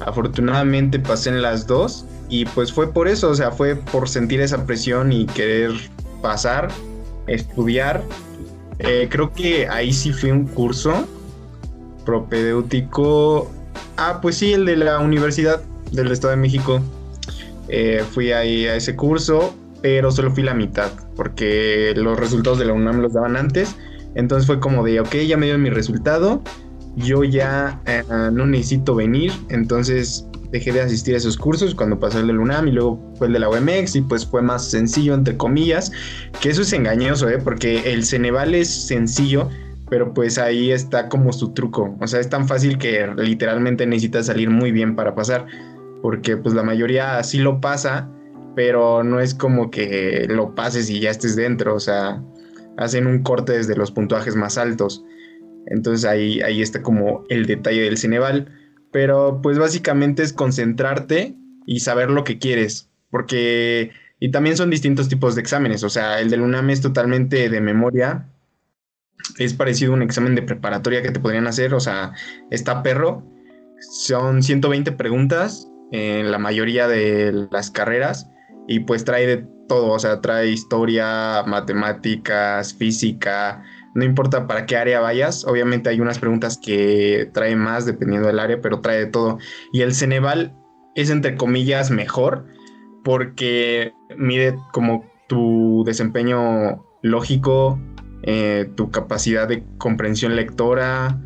[0.00, 4.40] Afortunadamente pasé en las dos y pues fue por eso, o sea, fue por sentir
[4.40, 5.72] esa presión y querer
[6.22, 6.68] pasar,
[7.26, 8.02] estudiar.
[8.78, 11.06] Eh, creo que ahí sí fue un curso
[12.04, 13.50] propedéutico.
[13.96, 15.60] Ah, pues sí, el de la Universidad
[15.92, 16.80] del Estado de México.
[17.68, 22.64] Eh, fui ahí a ese curso, pero solo fui la mitad, porque los resultados de
[22.64, 23.76] la UNAM los daban antes.
[24.14, 26.42] Entonces fue como de, ok, ya me dio mi resultado,
[27.00, 32.20] yo ya eh, no necesito venir, entonces dejé de asistir a esos cursos cuando pasé
[32.20, 35.14] el del UNAM y luego fue el de la UMX y pues fue más sencillo,
[35.14, 35.92] entre comillas,
[36.40, 37.38] que eso es engañoso, ¿eh?
[37.38, 39.48] porque el Ceneval es sencillo,
[39.88, 44.26] pero pues ahí está como su truco, o sea, es tan fácil que literalmente necesitas
[44.26, 45.46] salir muy bien para pasar,
[46.02, 48.08] porque pues la mayoría sí lo pasa,
[48.56, 52.22] pero no es como que lo pases y ya estés dentro, o sea,
[52.76, 55.04] hacen un corte desde los puntuajes más altos.
[55.66, 58.54] Entonces ahí, ahí está como el detalle del Cineval.
[58.92, 62.88] Pero pues básicamente es concentrarte y saber lo que quieres.
[63.10, 63.92] Porque...
[64.22, 65.82] Y también son distintos tipos de exámenes.
[65.82, 68.28] O sea, el del UNAM es totalmente de memoria.
[69.38, 71.72] Es parecido a un examen de preparatoria que te podrían hacer.
[71.72, 72.12] O sea,
[72.50, 73.24] está perro.
[73.78, 78.28] Son 120 preguntas en la mayoría de las carreras.
[78.68, 79.92] Y pues trae de todo.
[79.92, 83.64] O sea, trae historia, matemáticas, física,
[83.94, 88.38] no importa para qué área vayas, obviamente hay unas preguntas que trae más dependiendo del
[88.38, 89.38] área, pero trae de todo.
[89.72, 90.54] Y el Ceneval
[90.94, 92.46] es entre comillas mejor
[93.02, 97.80] porque mide como tu desempeño lógico,
[98.22, 101.20] eh, tu capacidad de comprensión lectora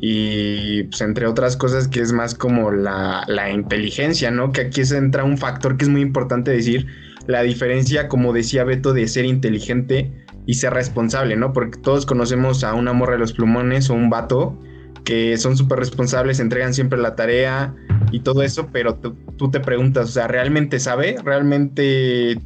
[0.00, 4.52] y pues, entre otras cosas que es más como la, la inteligencia, ¿no?
[4.52, 6.86] Que aquí se entra un factor que es muy importante decir,
[7.26, 11.52] la diferencia, como decía Beto, de ser inteligente y ser responsable, ¿no?
[11.52, 14.58] Porque todos conocemos a una morra de los plumones o un vato
[15.04, 17.76] que son súper responsables, entregan siempre la tarea
[18.12, 21.16] y todo eso, pero tú te preguntas, o sea, ¿realmente sabe?
[21.22, 22.40] ¿Realmente,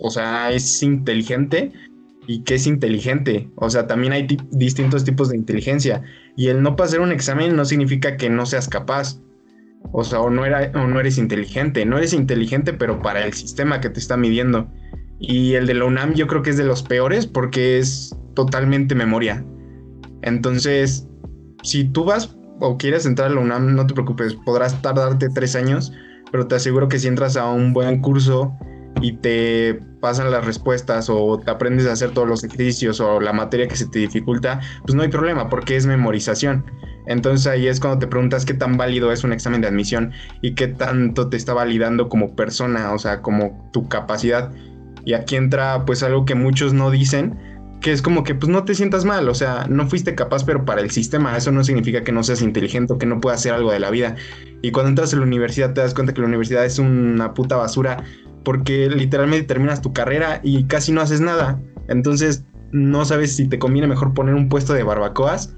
[0.00, 1.70] o sea, es inteligente?
[2.26, 3.50] ¿Y qué es inteligente?
[3.56, 6.02] O sea, también hay distintos tipos de inteligencia.
[6.38, 9.20] Y el no pasar un examen no significa que no seas capaz.
[9.92, 11.84] O sea, o no, era, o no eres inteligente.
[11.84, 14.70] No eres inteligente, pero para el sistema que te está midiendo.
[15.18, 18.94] Y el de la UNAM yo creo que es de los peores porque es totalmente
[18.94, 19.44] memoria.
[20.22, 21.06] Entonces,
[21.62, 25.56] si tú vas o quieres entrar a la UNAM, no te preocupes, podrás tardarte tres
[25.56, 25.92] años,
[26.30, 28.52] pero te aseguro que si entras a un buen curso
[29.00, 33.32] y te pasan las respuestas o te aprendes a hacer todos los ejercicios o la
[33.32, 36.64] materia que se te dificulta, pues no hay problema porque es memorización.
[37.06, 40.54] Entonces ahí es cuando te preguntas qué tan válido es un examen de admisión y
[40.54, 44.50] qué tanto te está validando como persona, o sea, como tu capacidad.
[45.04, 47.38] Y aquí entra pues algo que muchos no dicen,
[47.80, 50.64] que es como que pues no te sientas mal, o sea, no fuiste capaz, pero
[50.64, 53.52] para el sistema eso no significa que no seas inteligente o que no puedas hacer
[53.52, 54.16] algo de la vida.
[54.62, 57.56] Y cuando entras a la universidad te das cuenta que la universidad es una puta
[57.56, 58.02] basura
[58.42, 61.60] porque literalmente terminas tu carrera y casi no haces nada.
[61.88, 65.54] Entonces no sabes si te conviene mejor poner un puesto de barbacoas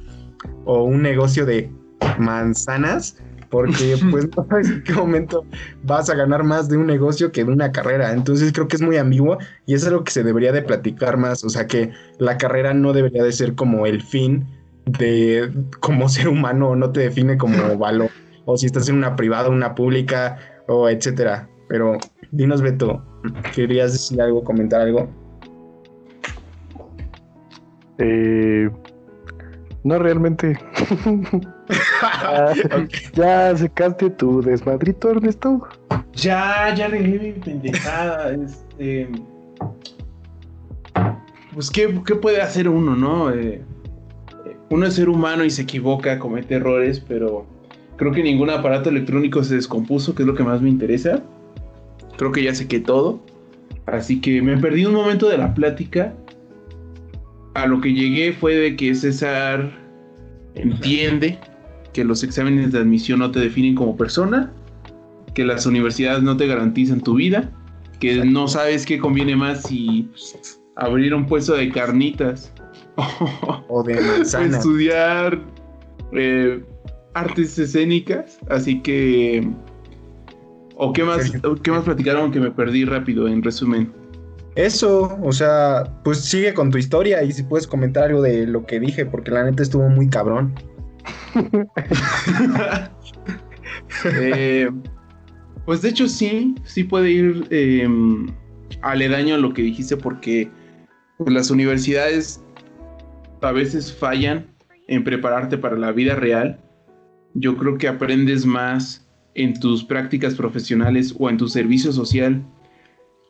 [0.65, 1.71] o un negocio de
[2.19, 3.19] manzanas
[3.51, 5.45] porque pues no sabes en qué momento
[5.85, 8.13] vas a ganar más de un negocio que de una carrera.
[8.13, 11.45] Entonces creo que es muy ambiguo y es algo que se debería de platicar más,
[11.45, 14.47] o sea que la carrera no debería de ser como el fin
[14.87, 18.11] de como ser humano, no te define como valor,
[18.45, 21.49] o si estás en una privada, una pública, o etcétera.
[21.69, 21.99] Pero
[22.31, 23.03] dinos, Beto,
[23.55, 25.09] ¿querías decir algo, comentar algo?
[27.99, 28.71] Eh,
[29.87, 30.59] no realmente.
[32.23, 35.67] ya, ya secaste tu desmadrito, Ernesto.
[36.13, 38.35] Ya, ya arreglé mi pendejada.
[38.47, 39.09] Este.
[41.55, 43.31] Pues, ¿qué, qué puede hacer uno, no?
[43.31, 43.63] Eh,
[44.71, 47.47] uno es ser humano y se equivoca, comete errores, pero
[47.97, 51.23] creo que ningún aparato electrónico se descompuso, que es lo que más me interesa.
[52.17, 53.21] Creo que ya sé que todo.
[53.87, 56.13] Así que me perdí un momento de la plática.
[57.57, 59.73] A lo que llegué fue de que César
[60.55, 61.39] entiende
[61.95, 64.53] que los exámenes de admisión no te definen como persona,
[65.35, 67.51] que las universidades no te garantizan tu vida,
[67.99, 70.11] que no sabes qué conviene más si
[70.77, 72.53] abrir un puesto de carnitas
[73.69, 74.59] o de manzana.
[74.59, 75.41] estudiar
[76.13, 76.63] eh,
[77.15, 79.49] artes escénicas, así que
[80.75, 83.91] o qué más qué más platicaron que me perdí rápido en resumen.
[84.57, 88.65] Eso, o sea, pues sigue con tu historia y si puedes comentar algo de lo
[88.65, 90.55] que dije, porque la neta estuvo muy cabrón.
[94.05, 94.69] Eh,
[95.65, 97.89] pues de hecho sí, sí puede ir eh,
[98.83, 100.51] aledaño a lo que dijiste porque
[101.25, 102.43] las universidades
[103.43, 104.47] a veces fallan
[104.89, 106.59] en prepararte para la vida real.
[107.35, 112.43] Yo creo que aprendes más en tus prácticas profesionales o en tu servicio social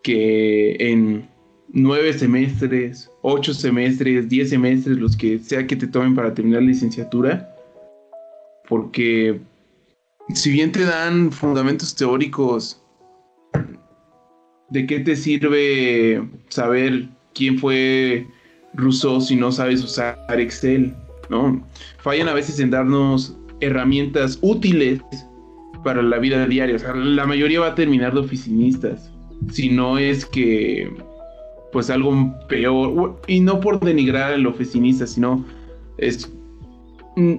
[0.07, 1.29] que en
[1.73, 6.69] nueve semestres, ocho semestres, diez semestres, los que sea que te tomen para terminar la
[6.69, 7.53] licenciatura.
[8.69, 9.41] Porque
[10.33, 12.81] si bien te dan fundamentos teóricos,
[14.71, 18.29] ¿de qué te sirve saber quién fue
[18.75, 20.95] Rousseau si no sabes usar Excel?
[21.31, 21.67] ¿no?
[21.99, 25.01] Fallan a veces en darnos herramientas útiles
[25.83, 26.77] para la vida diaria.
[26.77, 29.16] O sea, la mayoría va a terminar de oficinistas.
[29.51, 30.91] Si no es que,
[31.73, 33.21] pues algo peor.
[33.27, 35.45] Y no por denigrar al oficinista, sino
[35.99, 36.33] es,
[37.17, 37.35] mm,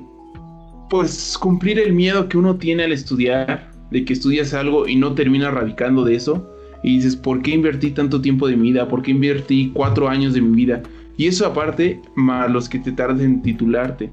[0.89, 5.13] pues cumplir el miedo que uno tiene al estudiar, de que estudias algo y no
[5.13, 6.53] termina radicando de eso.
[6.83, 8.88] Y dices, ¿por qué invertí tanto tiempo de mi vida?
[8.88, 10.83] ¿Por qué invertí cuatro años de mi vida?
[11.17, 14.12] Y eso aparte, más los que te tarden en titularte.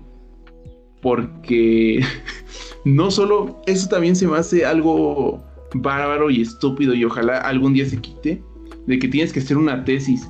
[1.03, 2.01] Porque
[2.85, 5.45] no solo, eso también se me hace algo
[5.75, 8.43] bárbaro y estúpido y ojalá algún día se quite,
[8.87, 10.29] de que tienes que hacer una tesis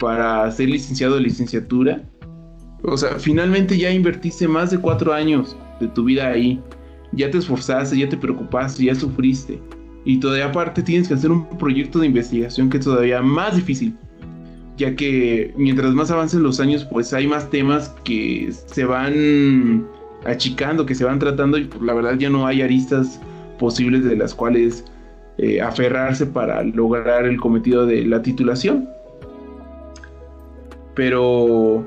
[0.00, 2.02] para ser licenciado de licenciatura.
[2.82, 6.60] O sea, finalmente ya invertiste más de cuatro años de tu vida ahí.
[7.12, 9.60] Ya te esforzaste, ya te preocupaste, ya sufriste.
[10.04, 13.96] Y todavía aparte tienes que hacer un proyecto de investigación que es todavía más difícil
[14.76, 19.86] ya que mientras más avancen los años, pues hay más temas que se van
[20.24, 23.20] achicando, que se van tratando y pues, la verdad ya no hay aristas
[23.58, 24.84] posibles de las cuales
[25.38, 28.88] eh, aferrarse para lograr el cometido de la titulación.
[30.94, 31.84] Pero,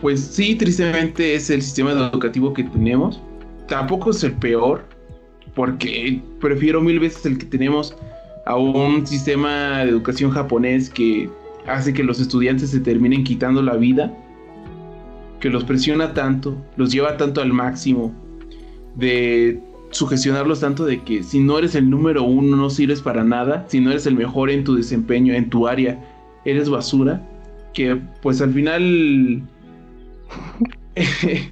[0.00, 3.20] pues sí, tristemente es el sistema educativo que tenemos.
[3.66, 4.84] Tampoco es el peor,
[5.54, 7.96] porque prefiero mil veces el que tenemos
[8.46, 11.28] a un sistema de educación japonés que
[11.66, 14.16] hace que los estudiantes se terminen quitando la vida,
[15.40, 18.14] que los presiona tanto, los lleva tanto al máximo,
[18.94, 23.64] de sugestionarlos tanto de que si no eres el número uno no sirves para nada,
[23.68, 25.98] si no eres el mejor en tu desempeño, en tu área,
[26.44, 27.26] eres basura,
[27.72, 29.42] que pues al final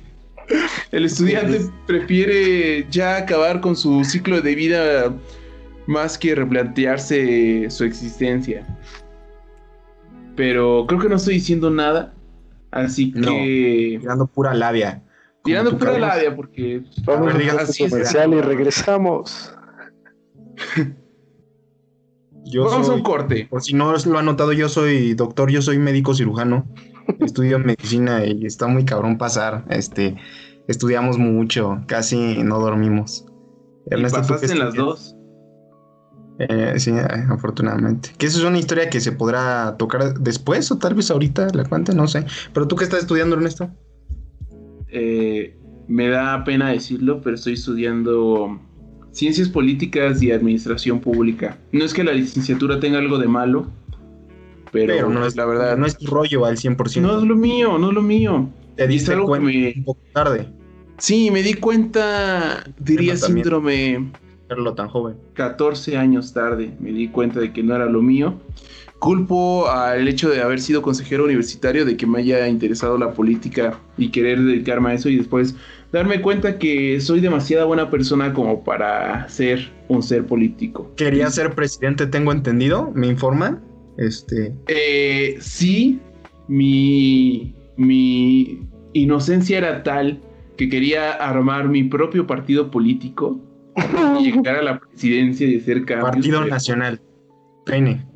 [0.92, 5.14] el estudiante prefiere ya acabar con su ciclo de vida
[5.86, 8.66] más que replantearse su existencia.
[10.34, 12.12] Pero creo que no estoy diciendo nada.
[12.70, 13.98] Así que.
[14.00, 15.02] tirando pura labia.
[15.46, 16.82] Tirando pura labia, porque.
[17.04, 19.54] Vamos a así comercial y regresamos.
[22.54, 23.46] Vamos a un corte.
[23.50, 26.66] Por si no lo han notado, yo soy doctor, yo soy médico cirujano.
[27.20, 29.64] Estudio medicina y está muy cabrón pasar.
[29.68, 30.16] Este,
[30.68, 33.26] estudiamos mucho, casi no dormimos.
[33.90, 35.16] Ernesto, ¿Y pasaste en las dos?
[36.38, 36.92] Eh, sí,
[37.30, 38.10] afortunadamente.
[38.18, 41.64] Que eso es una historia que se podrá tocar después o tal vez ahorita la
[41.64, 42.26] cuente, no sé.
[42.52, 43.70] Pero tú qué estás estudiando, Ernesto?
[44.88, 45.56] Eh,
[45.88, 48.60] me da pena decirlo, pero estoy estudiando
[49.12, 51.58] ciencias políticas y administración pública.
[51.72, 53.66] No es que la licenciatura tenga algo de malo,
[54.72, 55.76] pero, no es la verdad.
[55.76, 57.00] No es tu rollo al 100%.
[57.00, 58.48] No es lo mío, no es lo mío.
[58.76, 60.48] Te diste cuenta un poco tarde.
[60.98, 64.10] Sí, me di cuenta, diría síndrome
[64.44, 65.16] hacerlo tan joven.
[65.34, 68.34] 14 años tarde me di cuenta de que no era lo mío.
[68.98, 73.78] Culpo al hecho de haber sido consejero universitario, de que me haya interesado la política
[73.98, 75.54] y querer dedicarme a eso y después
[75.92, 80.90] darme cuenta que soy demasiada buena persona como para ser un ser político.
[80.96, 83.62] Quería ser presidente, tengo entendido, me informan.
[83.98, 84.54] Este.
[84.68, 86.00] Eh, sí,
[86.48, 90.20] mi, mi inocencia era tal
[90.56, 93.40] que quería armar mi propio partido político
[94.20, 96.10] y llegar a la presidencia y hacer cambios.
[96.10, 97.00] Partido Nacional.
[97.64, 98.06] Pene.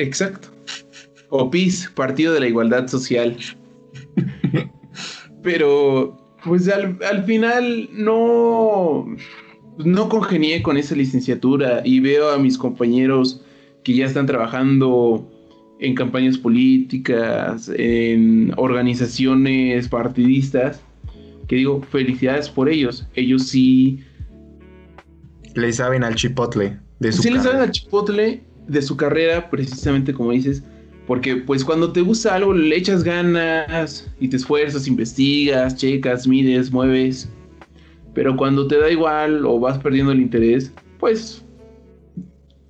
[0.00, 0.48] Exacto.
[1.28, 3.36] O PIS, Partido de la Igualdad Social.
[5.42, 9.06] Pero, pues al, al, final no,
[9.78, 13.42] no congenié con esa licenciatura y veo a mis compañeros
[13.84, 15.30] que ya están trabajando
[15.80, 20.80] en campañas políticas, en organizaciones partidistas,
[21.46, 23.06] que digo, felicidades por ellos.
[23.14, 24.00] Ellos sí...
[25.54, 30.12] Le saben al chipotle de su Sí le saben al chipotle de su carrera, precisamente
[30.12, 30.62] como dices,
[31.06, 36.70] porque pues cuando te gusta algo le echas ganas y te esfuerzas, investigas, checas, mides,
[36.70, 37.28] mueves.
[38.14, 41.44] Pero cuando te da igual o vas perdiendo el interés, pues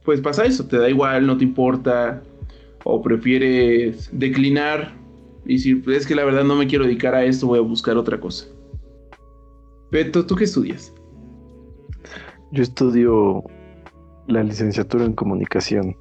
[0.04, 2.22] pues pasa eso, te da igual, no te importa
[2.84, 4.94] o prefieres declinar
[5.44, 7.62] y decir, pues es que la verdad no me quiero dedicar a esto, voy a
[7.62, 8.46] buscar otra cosa.
[9.90, 10.94] Beto, ¿tú qué estudias?
[12.52, 13.44] Yo estudio
[14.26, 15.96] la licenciatura en comunicación.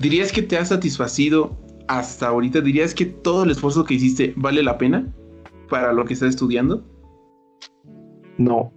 [0.00, 1.56] ¿Dirías que te ha satisfacido
[1.88, 2.60] hasta ahorita?
[2.60, 5.12] ¿Dirías que todo el esfuerzo que hiciste vale la pena
[5.68, 6.84] para lo que estás estudiando?
[8.38, 8.72] No.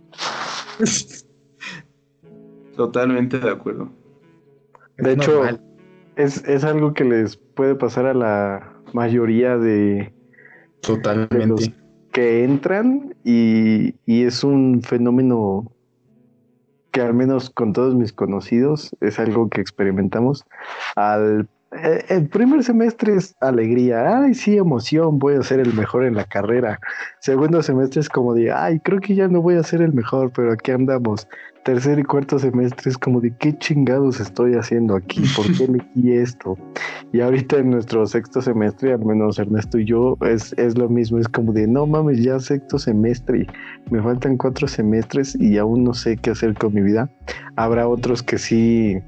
[2.76, 3.89] Totalmente de acuerdo.
[4.97, 5.43] De hecho,
[6.16, 10.14] es, algo que les puede pasar a la mayoría de,
[10.82, 11.74] Totalmente.
[12.12, 15.74] que entran y, y es un fenómeno
[16.95, 20.45] que al menos con todos mis conocidos es algo que experimentamos.
[20.95, 21.49] Al
[21.84, 26.15] eh, el primer semestre es alegría, ay, sí, emoción, voy a ser el mejor en
[26.15, 26.80] la carrera.
[27.19, 30.32] Segundo semestre es como de, ay, creo que ya no voy a ser el mejor,
[30.32, 31.28] pero aquí andamos.
[31.63, 35.23] Tercer y cuarto semestre es como de, ¿qué chingados estoy haciendo aquí?
[35.36, 36.57] ¿Por qué elegí esto?
[37.11, 41.17] Y ahorita en nuestro sexto semestre, al menos Ernesto y yo, es, es lo mismo,
[41.17, 43.47] es como de, no mames, ya sexto semestre,
[43.89, 47.09] me faltan cuatro semestres y aún no sé qué hacer con mi vida.
[47.55, 49.01] Habrá otros que sí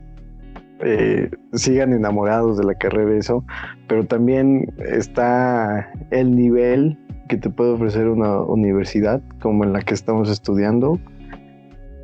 [0.82, 3.44] eh, sigan enamorados de la carrera eso,
[3.88, 6.98] pero también está el nivel
[7.30, 11.00] que te puede ofrecer una universidad como en la que estamos estudiando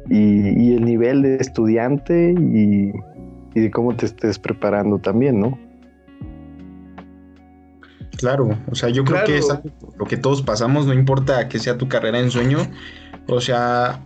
[0.10, 2.92] y, el nivel de estudiante y,
[3.60, 5.58] de cómo te estés preparando también, ¿no?
[8.18, 9.48] Claro, o sea, yo creo que es
[9.98, 12.60] lo que todos pasamos, no importa que sea tu carrera en sueño,
[13.28, 14.02] o sea,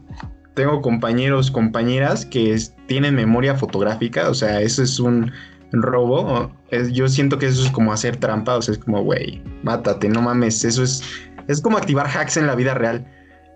[0.58, 5.32] tengo compañeros, compañeras que tienen memoria fotográfica, o sea, eso es un
[5.72, 6.51] robo.
[6.91, 10.24] yo siento que eso es como hacer trampa, o sea, es como, güey, mátate, no
[10.24, 11.03] mames, eso es,
[11.47, 13.05] es como activar hacks en la vida real.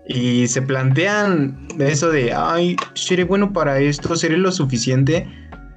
[0.06, 5.26] Y se plantean eso de, ay, seré bueno para esto, seré lo suficiente.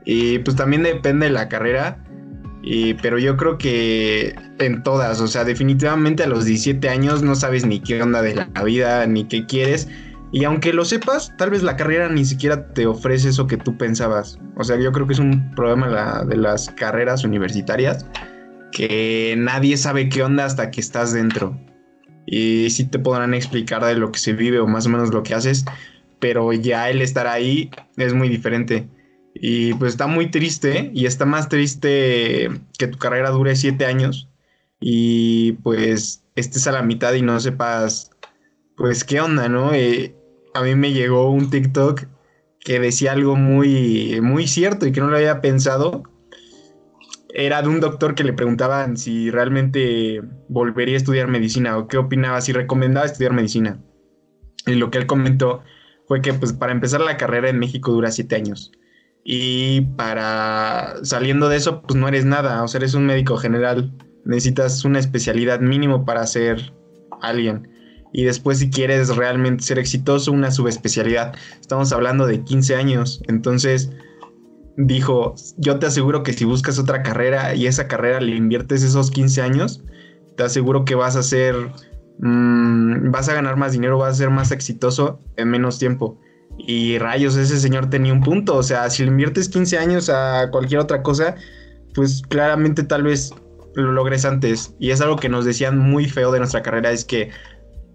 [0.06, 1.98] Y pues también depende de la carrera.
[3.02, 7.66] pero yo creo que en todas, o sea, definitivamente a los 17 años no sabes
[7.66, 9.88] ni qué onda de la vida, ni qué quieres.
[10.36, 13.78] Y aunque lo sepas, tal vez la carrera ni siquiera te ofrece eso que tú
[13.78, 14.38] pensabas.
[14.58, 18.06] O sea, yo creo que es un problema de las carreras universitarias,
[18.74, 21.58] que nadie sabe qué onda hasta que estás dentro.
[22.26, 25.24] Y sí te podrán explicar de lo que se vive o más o menos lo
[25.24, 25.64] que haces,
[26.20, 28.90] pero ya el estar ahí es muy diferente.
[29.36, 34.28] Y pues está muy triste, y está más triste que tu carrera dure siete años
[34.82, 38.12] y pues estés a la mitad y no sepas,
[38.76, 39.74] pues qué onda, ¿no?
[39.74, 40.14] Eh,
[40.56, 42.06] a mí me llegó un TikTok
[42.62, 46.04] que decía algo muy, muy cierto y que no lo había pensado.
[47.30, 51.98] Era de un doctor que le preguntaban si realmente volvería a estudiar medicina o qué
[51.98, 53.84] opinaba, si recomendaba estudiar medicina.
[54.66, 55.62] Y lo que él comentó
[56.08, 58.72] fue que pues para empezar la carrera en México dura siete años.
[59.26, 63.92] Y para saliendo de eso, pues no eres nada, o sea, eres un médico general.
[64.24, 66.74] Necesitas una especialidad mínimo para ser
[67.22, 67.75] alguien
[68.16, 71.36] y después si quieres realmente ser exitoso, una subespecialidad.
[71.60, 73.90] Estamos hablando de 15 años, entonces
[74.78, 79.12] dijo, yo te aseguro que si buscas otra carrera y esa carrera le inviertes esos
[79.12, 79.84] 15 años,
[80.38, 81.56] te aseguro que vas a ser,
[82.20, 86.18] mm, vas a ganar más dinero, vas a ser más exitoso en menos tiempo.
[86.58, 90.50] Y rayos, ese señor tenía un punto, o sea, si le inviertes 15 años a
[90.52, 91.36] cualquier otra cosa,
[91.94, 93.34] pues claramente tal vez
[93.76, 94.74] lo logres antes.
[94.80, 97.32] Y es algo que nos decían muy feo de nuestra carrera, es que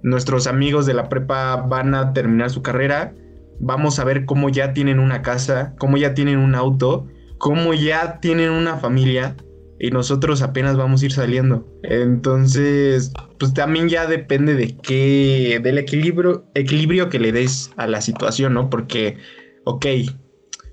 [0.02, 3.14] nuestros amigos de la prepa van a terminar su carrera,
[3.58, 7.06] vamos a ver cómo ya tienen una casa, cómo ya tienen un auto,
[7.38, 9.36] cómo ya tienen una familia
[9.78, 11.66] y nosotros apenas vamos a ir saliendo.
[11.82, 18.02] Entonces, pues también ya depende de qué, del equilibrio, equilibrio que le des a la
[18.02, 18.68] situación, ¿no?
[18.68, 19.16] Porque,
[19.64, 19.86] ok,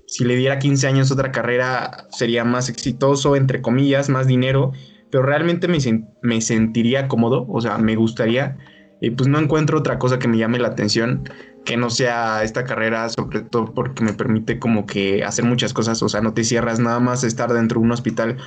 [0.06, 4.72] si le diera 15 años otra carrera sería más exitoso, entre comillas, más dinero,
[5.10, 5.78] pero realmente me,
[6.22, 8.58] me sentiría cómodo, o sea, me gustaría,
[9.00, 11.28] y pues no encuentro otra cosa que me llame la atención
[11.64, 16.02] que no sea esta carrera, sobre todo porque me permite como que hacer muchas cosas,
[16.02, 18.38] o sea, no te cierras nada más estar dentro de un hospital.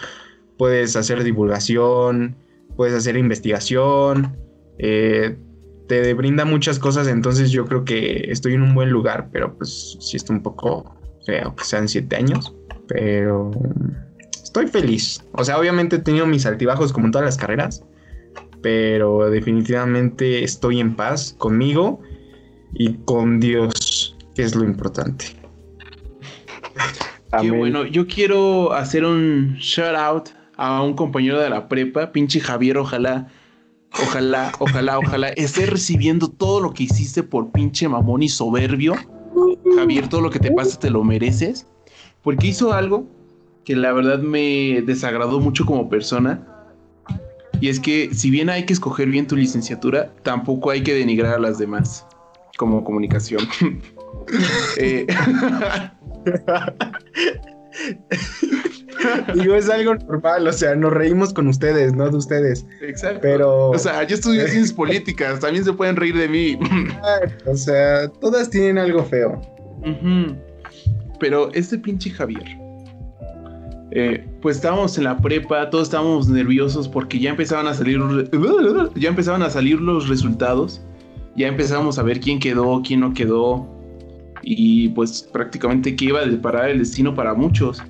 [0.58, 2.36] Puedes hacer divulgación,
[2.76, 4.36] puedes hacer investigación,
[4.80, 5.38] eh,
[5.88, 9.98] te brinda muchas cosas, entonces yo creo que estoy en un buen lugar, pero pues
[10.00, 10.96] sí está un poco
[11.26, 12.56] feo que sean siete años,
[12.88, 13.52] pero
[14.32, 15.24] estoy feliz.
[15.34, 17.84] O sea, obviamente he tenido mis altibajos como en todas las carreras,
[18.62, 22.02] pero definitivamente estoy en paz conmigo
[22.74, 25.26] y con Dios, que es lo importante.
[27.40, 32.40] Qué bueno, yo quiero hacer un shout out a un compañero de la prepa, pinche
[32.40, 33.28] Javier, ojalá,
[34.04, 38.96] ojalá, ojalá, ojalá, esté recibiendo todo lo que hiciste por pinche mamón y soberbio.
[39.76, 41.66] Javier, todo lo que te pasa te lo mereces.
[42.22, 43.08] Porque hizo algo
[43.64, 46.61] que la verdad me desagradó mucho como persona.
[47.62, 51.36] Y es que si bien hay que escoger bien tu licenciatura, tampoco hay que denigrar
[51.36, 52.06] a las demás
[52.58, 53.48] como comunicación.
[54.78, 55.06] eh,
[59.34, 62.66] Digo, es algo normal, o sea, nos reímos con ustedes, no de ustedes.
[62.82, 63.20] Exacto.
[63.22, 63.70] Pero.
[63.70, 66.60] O sea, yo estudié ciencias políticas, también se pueden reír de mí.
[67.46, 69.42] o sea, todas tienen algo feo.
[71.20, 72.46] Pero este pinche Javier.
[73.92, 78.00] Eh, pues estábamos en la prepa, todos estábamos nerviosos porque ya empezaban a salir
[78.96, 80.82] ya empezaban a salir los resultados.
[81.36, 83.68] Ya empezamos a ver quién quedó, quién no quedó.
[84.42, 87.82] Y pues prácticamente que iba a deparar el destino para muchos.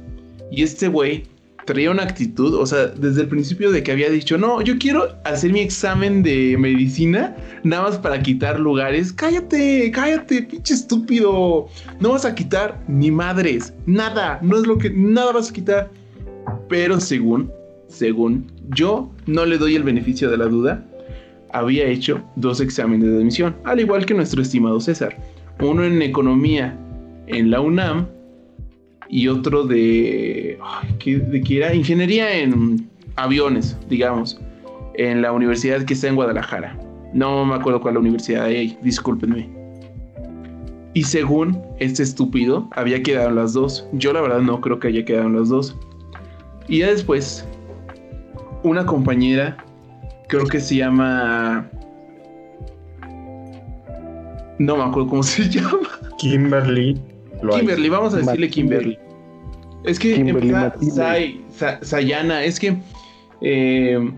[0.52, 1.24] Y este güey
[1.66, 5.16] traía una actitud, o sea, desde el principio de que había dicho, no, yo quiero
[5.24, 9.14] hacer mi examen de medicina, nada más para quitar lugares.
[9.14, 11.68] Cállate, cállate, pinche estúpido.
[12.00, 16.01] No vas a quitar ni madres, nada, no es lo que, nada vas a quitar.
[16.72, 17.52] Pero según,
[17.90, 20.82] según yo, no le doy el beneficio de la duda,
[21.52, 25.18] había hecho dos exámenes de admisión, al igual que nuestro estimado César.
[25.60, 26.80] Uno en economía
[27.28, 28.08] en la UNAM
[29.10, 30.58] y otro de,
[31.06, 34.40] de que era ingeniería en aviones, digamos,
[34.94, 36.80] en la universidad que está en Guadalajara.
[37.14, 39.50] No me acuerdo cuál la universidad hay, discúlpenme.
[40.94, 43.86] Y según este estúpido, había quedado en las dos.
[43.92, 45.78] Yo la verdad no creo que haya quedado en las dos.
[46.68, 47.46] Y ya después,
[48.64, 49.58] una compañera,
[50.28, 51.70] creo que se llama...
[54.60, 55.80] No me acuerdo cómo se llama.
[56.18, 57.02] Kimberly.
[57.52, 59.00] Kimberly, vamos a decirle Kimberly.
[59.84, 60.54] Es que Kimberly
[61.82, 62.78] Sayana, es que
[63.42, 64.12] eh,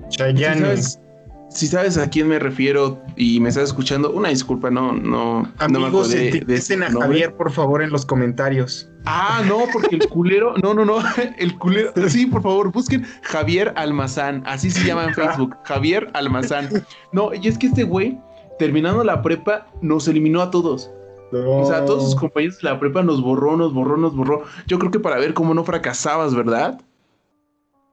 [1.53, 6.09] si, sabes, a quién me refiero y me estás escuchando, una disculpa, no, no, Amigos,
[6.09, 8.89] no me de, a Javier, por favor, en los comentarios.
[9.05, 10.97] Ah, no, porque el culero, no, no, no,
[11.37, 16.69] el culero, sí, por favor, busquen Javier Almazán, así se llama en Facebook, Javier Almazán.
[17.11, 18.17] No, y es que este güey,
[18.59, 20.89] terminando la prepa, nos eliminó a todos.
[21.33, 24.43] O sea, todos sus compañeros de la prepa nos borró, nos borró, nos borró.
[24.67, 26.79] Yo creo que para ver cómo no fracasabas, ¿verdad?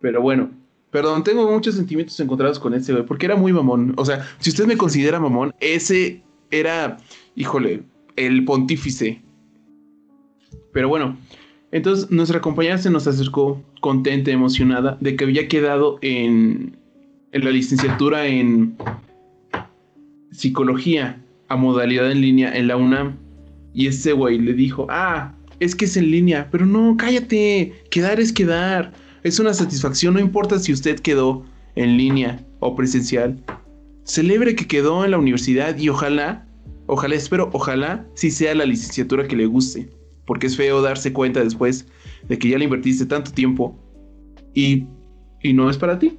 [0.00, 0.50] Pero bueno,
[0.90, 3.94] perdón, tengo muchos sentimientos encontrados con ese güey, porque era muy mamón.
[3.96, 6.98] O sea, si usted me considera mamón, ese era,
[7.36, 7.82] híjole,
[8.16, 9.22] el pontífice.
[10.72, 11.16] Pero bueno,
[11.72, 16.76] entonces nuestra compañera se nos acercó contenta, emocionada, de que había quedado en,
[17.32, 18.76] en la licenciatura en
[20.32, 23.16] psicología a modalidad en línea en la UNAM.
[23.72, 28.18] Y ese güey le dijo, ah, es que es en línea, pero no, cállate, quedar
[28.18, 28.92] es quedar.
[29.22, 31.44] Es una satisfacción, no importa si usted quedó
[31.74, 33.42] en línea o presencial.
[34.04, 36.46] Celebre que quedó en la universidad y ojalá,
[36.86, 39.90] ojalá, espero, ojalá sí sea la licenciatura que le guste.
[40.24, 41.86] Porque es feo darse cuenta después
[42.28, 43.76] de que ya le invertiste tanto tiempo
[44.54, 44.86] y,
[45.42, 46.18] y no es para ti.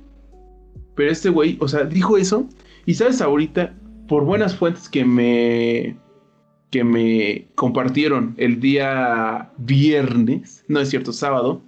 [0.95, 2.47] Pero este güey, o sea, dijo eso.
[2.85, 3.73] Y sabes, ahorita,
[4.07, 5.97] por buenas fuentes que me
[6.71, 11.61] que me compartieron el día viernes, no es cierto, sábado,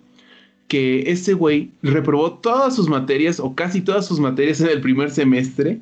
[0.73, 5.11] que ese güey reprobó todas sus materias o casi todas sus materias en el primer
[5.11, 5.79] semestre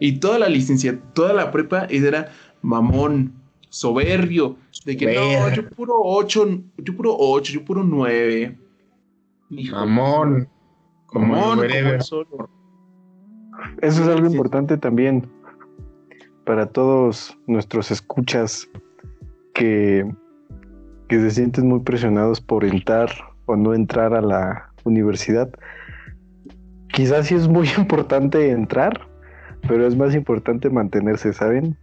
[0.00, 2.30] y toda la licencia, toda la prepa era
[2.60, 3.32] mamón,
[3.70, 8.58] soberbio, de que no, yo puro 8, yo puro 8, yo puro 9.
[9.72, 10.46] mamón.
[11.14, 12.42] Mamón, Eso
[13.80, 15.26] es algo importante también
[16.44, 18.68] para todos nuestros escuchas
[19.54, 20.06] que,
[21.08, 23.08] que se sienten muy presionados por entrar
[23.46, 25.50] o no entrar a la universidad.
[26.88, 29.08] Quizás sí es muy importante entrar,
[29.66, 31.76] pero es más importante mantenerse, ¿saben?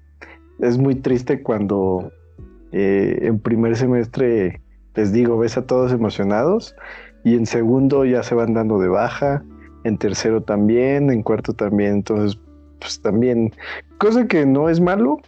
[0.60, 2.12] Es muy triste cuando
[2.72, 4.62] eh, en primer semestre,
[4.96, 6.76] les digo, ves a todos emocionados
[7.24, 9.44] y en segundo ya se van dando de baja,
[9.84, 12.40] en tercero también, en cuarto también, entonces
[12.80, 13.52] pues también,
[14.00, 15.20] cosa que no es malo,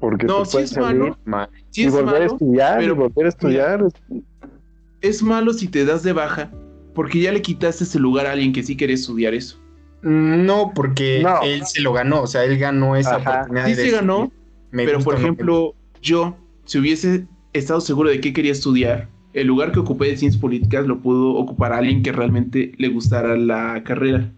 [0.00, 1.50] porque No, te sí puedes es salir malo.
[1.70, 3.84] Sí y es volver a estudiar, y volver a estudiar.
[5.00, 6.50] Es malo si te das de baja,
[6.94, 9.58] porque ya le quitaste ese lugar a alguien que sí quiere estudiar eso.
[10.02, 11.42] No, porque No.
[11.42, 13.30] él se lo ganó, o sea, él ganó esa Ajá.
[13.42, 13.66] oportunidad.
[13.66, 14.32] Sí de se ganó,
[14.70, 19.46] me pero por no ejemplo, yo, si hubiese estado seguro de qué quería estudiar, el
[19.46, 23.82] lugar que ocupé de ciencias políticas lo pudo ocupar alguien que realmente le gustara la
[23.84, 24.30] carrera.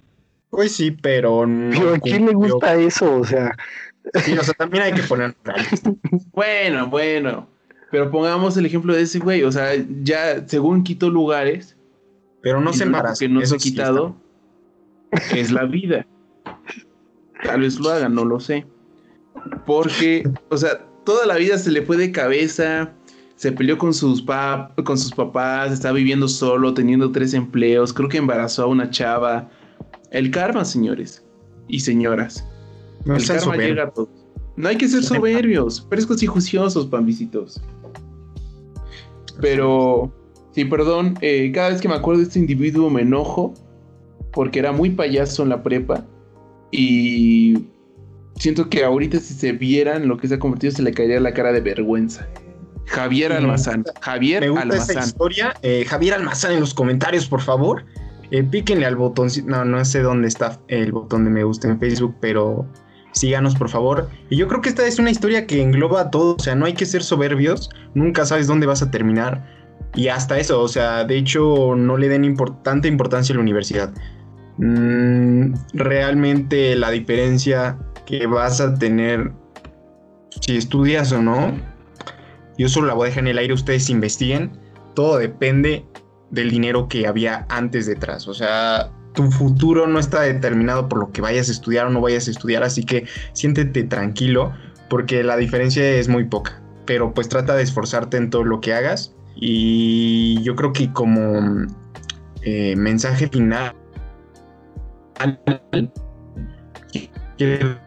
[0.51, 1.79] Pues sí, pero no.
[1.79, 3.55] Pero a quién le gusta eso, o sea,
[4.25, 5.35] Sí, o sea, también hay que poner.
[6.33, 7.49] Bueno, bueno.
[7.91, 9.43] Pero pongamos el ejemplo de ese güey.
[9.43, 9.71] O sea,
[10.03, 11.77] ya según quitó lugares,
[12.41, 13.19] Pero no se embaraza.
[13.19, 14.17] que no se ha sí quitado
[15.33, 16.07] es la vida.
[17.43, 18.67] Tal vez lo hagan, no lo sé.
[19.67, 22.93] Porque, o sea, toda la vida se le fue de cabeza.
[23.37, 27.93] Se peleó con sus, pa- con sus papás, está viviendo solo, teniendo tres empleos.
[27.93, 29.49] Creo que embarazó a una chava.
[30.11, 31.25] El karma, señores
[31.67, 32.47] y señoras.
[33.07, 34.11] No el karma llega a todos.
[34.57, 37.63] No hay que ser soberbios, frescos y juiciosos, pambicitos.
[39.41, 40.13] Pero,
[40.53, 43.55] sí, perdón, eh, cada vez que me acuerdo de este individuo me enojo
[44.33, 46.05] porque era muy payaso en la prepa
[46.71, 47.67] y
[48.37, 51.35] siento que ahorita si se vieran lo que se ha convertido se le caería la
[51.35, 52.29] cara de vergüenza.
[52.87, 53.85] Javier Almazán.
[54.01, 55.05] Javier Me gusta esa Almazán.
[55.09, 55.55] historia.
[55.63, 57.85] Eh, Javier Almazán en los comentarios, por favor.
[58.33, 59.29] Eh, píquenle al botón.
[59.47, 62.67] No, no sé dónde está el botón de me gusta en Facebook, pero
[63.13, 64.09] síganos, por favor.
[64.29, 66.37] Y yo creo que esta es una historia que engloba a todo.
[66.37, 67.71] O sea, no hay que ser soberbios.
[67.95, 69.45] Nunca sabes dónde vas a terminar.
[69.95, 73.93] Y hasta eso, o sea, de hecho, no le den tanta importancia a la universidad.
[74.59, 79.33] Mm, realmente la diferencia que vas a tener
[80.41, 81.53] si estudias o no,
[82.59, 84.53] yo solo la voy a dejar en el aire, ustedes investiguen.
[84.95, 85.85] Todo depende
[86.31, 88.29] del dinero que había antes detrás.
[88.29, 92.01] O sea, tu futuro no está determinado por lo que vayas a estudiar o no
[92.01, 94.53] vayas a estudiar, así que siéntete tranquilo
[94.89, 96.61] porque la diferencia es muy poca.
[96.87, 99.15] Pero pues trata de esforzarte en todo lo que hagas.
[99.37, 101.67] Y yo creo que como
[102.43, 103.75] eh, mensaje final,
[107.37, 107.79] quiero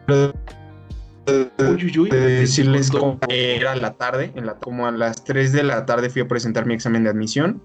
[2.10, 6.22] decirles cómo era la tarde, en la, como a las 3 de la tarde fui
[6.22, 7.62] a presentar mi examen de admisión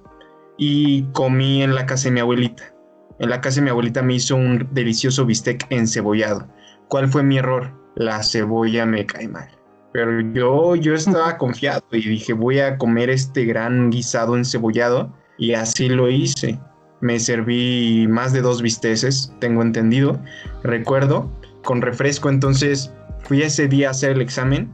[0.57, 2.78] y comí en la casa de mi abuelita.
[3.19, 6.47] En la casa de mi abuelita me hizo un delicioso bistec encebollado.
[6.87, 7.71] ¿Cuál fue mi error?
[7.95, 9.49] La cebolla me cae mal.
[9.91, 15.53] Pero yo, yo estaba confiado y dije voy a comer este gran guisado encebollado y
[15.53, 16.59] así lo hice.
[17.01, 20.19] Me serví más de dos bisteces, tengo entendido,
[20.63, 21.31] recuerdo,
[21.63, 22.93] con refresco, entonces
[23.23, 24.71] fui ese día a hacer el examen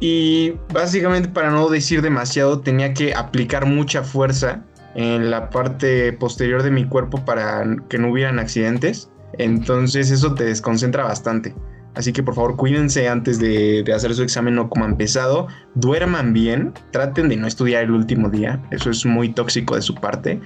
[0.00, 4.64] y básicamente para no decir demasiado tenía que aplicar mucha fuerza
[4.94, 9.10] en la parte posterior de mi cuerpo para que no hubieran accidentes.
[9.38, 11.54] Entonces eso te desconcentra bastante.
[11.94, 16.32] Así que por favor cuídense antes de, de hacer su examen no coman pesado, duerman
[16.32, 20.40] bien, traten de no estudiar el último día, eso es muy tóxico de su parte,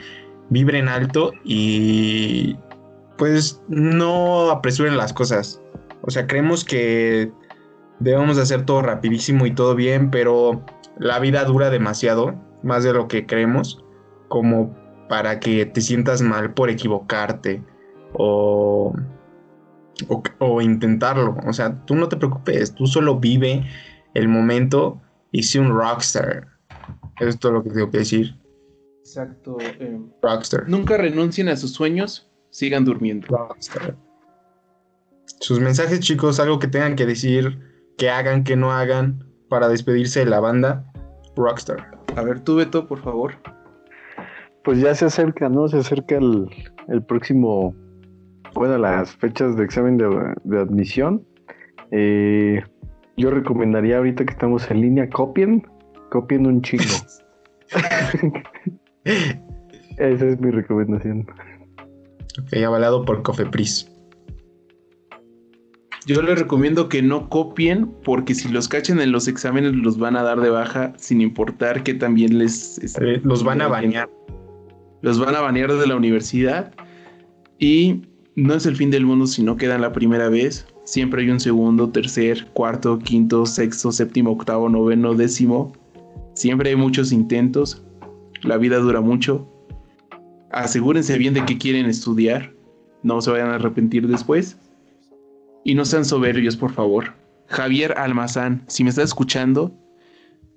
[0.51, 2.57] vibren alto y
[3.17, 5.61] pues no apresuren las cosas.
[6.03, 7.33] O sea, creemos que
[7.99, 10.65] debemos de hacer todo rapidísimo y todo bien, pero
[10.99, 13.83] la vida dura demasiado, más de lo que creemos,
[14.29, 14.75] como
[15.09, 17.63] para que te sientas mal por equivocarte
[18.13, 18.95] o,
[20.09, 21.37] o, o intentarlo.
[21.47, 23.65] O sea, tú no te preocupes, tú solo vive
[24.15, 25.01] el momento
[25.33, 26.49] y sé un rockstar.
[27.19, 28.35] Eso es todo lo que tengo que decir.
[29.01, 29.57] Exacto.
[29.61, 30.69] eh, Rockstar.
[30.69, 33.27] nunca renuncien a sus sueños, sigan durmiendo.
[33.29, 33.97] Rockstar.
[35.41, 37.59] Sus mensajes, chicos, algo que tengan que decir,
[37.97, 40.85] que hagan, que no hagan, para despedirse de la banda.
[41.37, 41.99] Rockstar.
[42.17, 43.35] A ver, tú, Beto, por favor.
[44.65, 45.69] Pues ya se acerca, ¿no?
[45.69, 46.47] Se acerca el,
[46.89, 47.75] el próximo,
[48.55, 51.25] bueno, las fechas de examen de, de admisión.
[51.91, 52.63] Eh,
[53.17, 55.67] yo recomendaría ahorita que estamos en línea, copien,
[56.11, 56.85] copien un chingo.
[59.05, 61.27] Esa es mi recomendación.
[62.41, 63.91] Ok, avalado por Cofepris.
[66.07, 70.17] Yo les recomiendo que no copien porque si los cachen en los exámenes los van
[70.17, 72.79] a dar de baja sin importar que también les...
[72.79, 74.09] este, Eh, Los van a bañar.
[75.01, 76.73] Los van a banear de la universidad
[77.59, 78.03] y
[78.35, 80.67] no es el fin del mundo si no quedan la primera vez.
[80.85, 85.73] Siempre hay un segundo, tercer, cuarto, quinto, sexto, séptimo, octavo, noveno, décimo.
[86.35, 87.85] Siempre hay muchos intentos.
[88.43, 89.47] La vida dura mucho.
[90.51, 92.55] Asegúrense bien de que quieren estudiar.
[93.03, 94.57] No se vayan a arrepentir después.
[95.65, 97.15] Y no sean soberbios, por favor.
[97.49, 99.75] Javier Almazán, si me estás escuchando,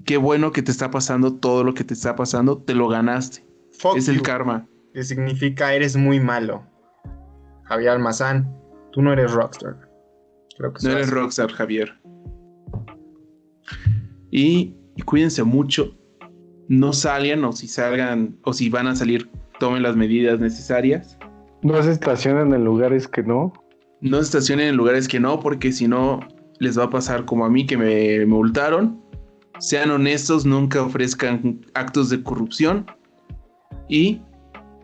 [0.05, 2.57] qué bueno que te está pasando todo lo que te está pasando.
[2.57, 3.50] Te lo ganaste.
[3.81, 4.67] Fuck es el karma.
[4.93, 6.63] Que significa eres muy malo.
[7.63, 8.47] Javier Almazán,
[8.91, 9.75] tú no eres rockstar.
[10.55, 11.91] Creo que No eres rockstar, Javier.
[14.29, 15.97] Y, y cuídense mucho.
[16.67, 21.17] No salgan o si salgan o si van a salir, tomen las medidas necesarias.
[21.63, 23.51] No se estacionan en lugares que no.
[24.01, 26.19] No se estacionen en lugares que no, porque si no
[26.59, 29.01] les va a pasar como a mí que me, me multaron.
[29.59, 32.85] Sean honestos, nunca ofrezcan actos de corrupción.
[33.91, 34.21] Y,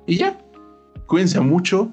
[0.06, 0.38] y ya.
[1.08, 1.92] Cuídense mucho.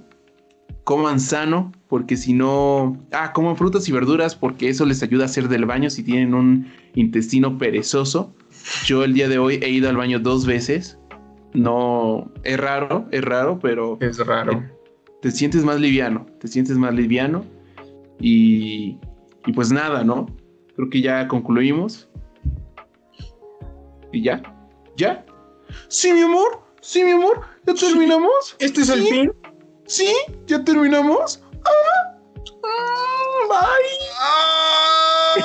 [0.83, 2.99] Coman sano, porque si no.
[3.13, 6.35] Ah, coman frutas y verduras, porque eso les ayuda a hacer del baño si tienen
[6.35, 8.35] un intestino perezoso.
[8.85, 10.99] Yo el día de hoy he ido al baño dos veces.
[11.55, 14.63] No, es raro, es raro, pero Es raro.
[15.23, 17.45] te sientes más liviano, te sientes más liviano
[18.19, 18.99] y,
[19.47, 20.27] y pues nada, ¿no?
[20.75, 22.11] Creo que ya concluimos.
[24.13, 24.43] Y ya,
[24.97, 25.25] ya.
[25.89, 27.87] Sí, mi amor, sí, mi amor, ya Sí.
[27.87, 28.57] terminamos.
[28.59, 29.33] ¿Este es el fin?
[29.87, 30.15] Sí,
[30.47, 31.41] ya terminamos.
[31.65, 32.19] Ah,
[32.63, 35.45] mm, bye.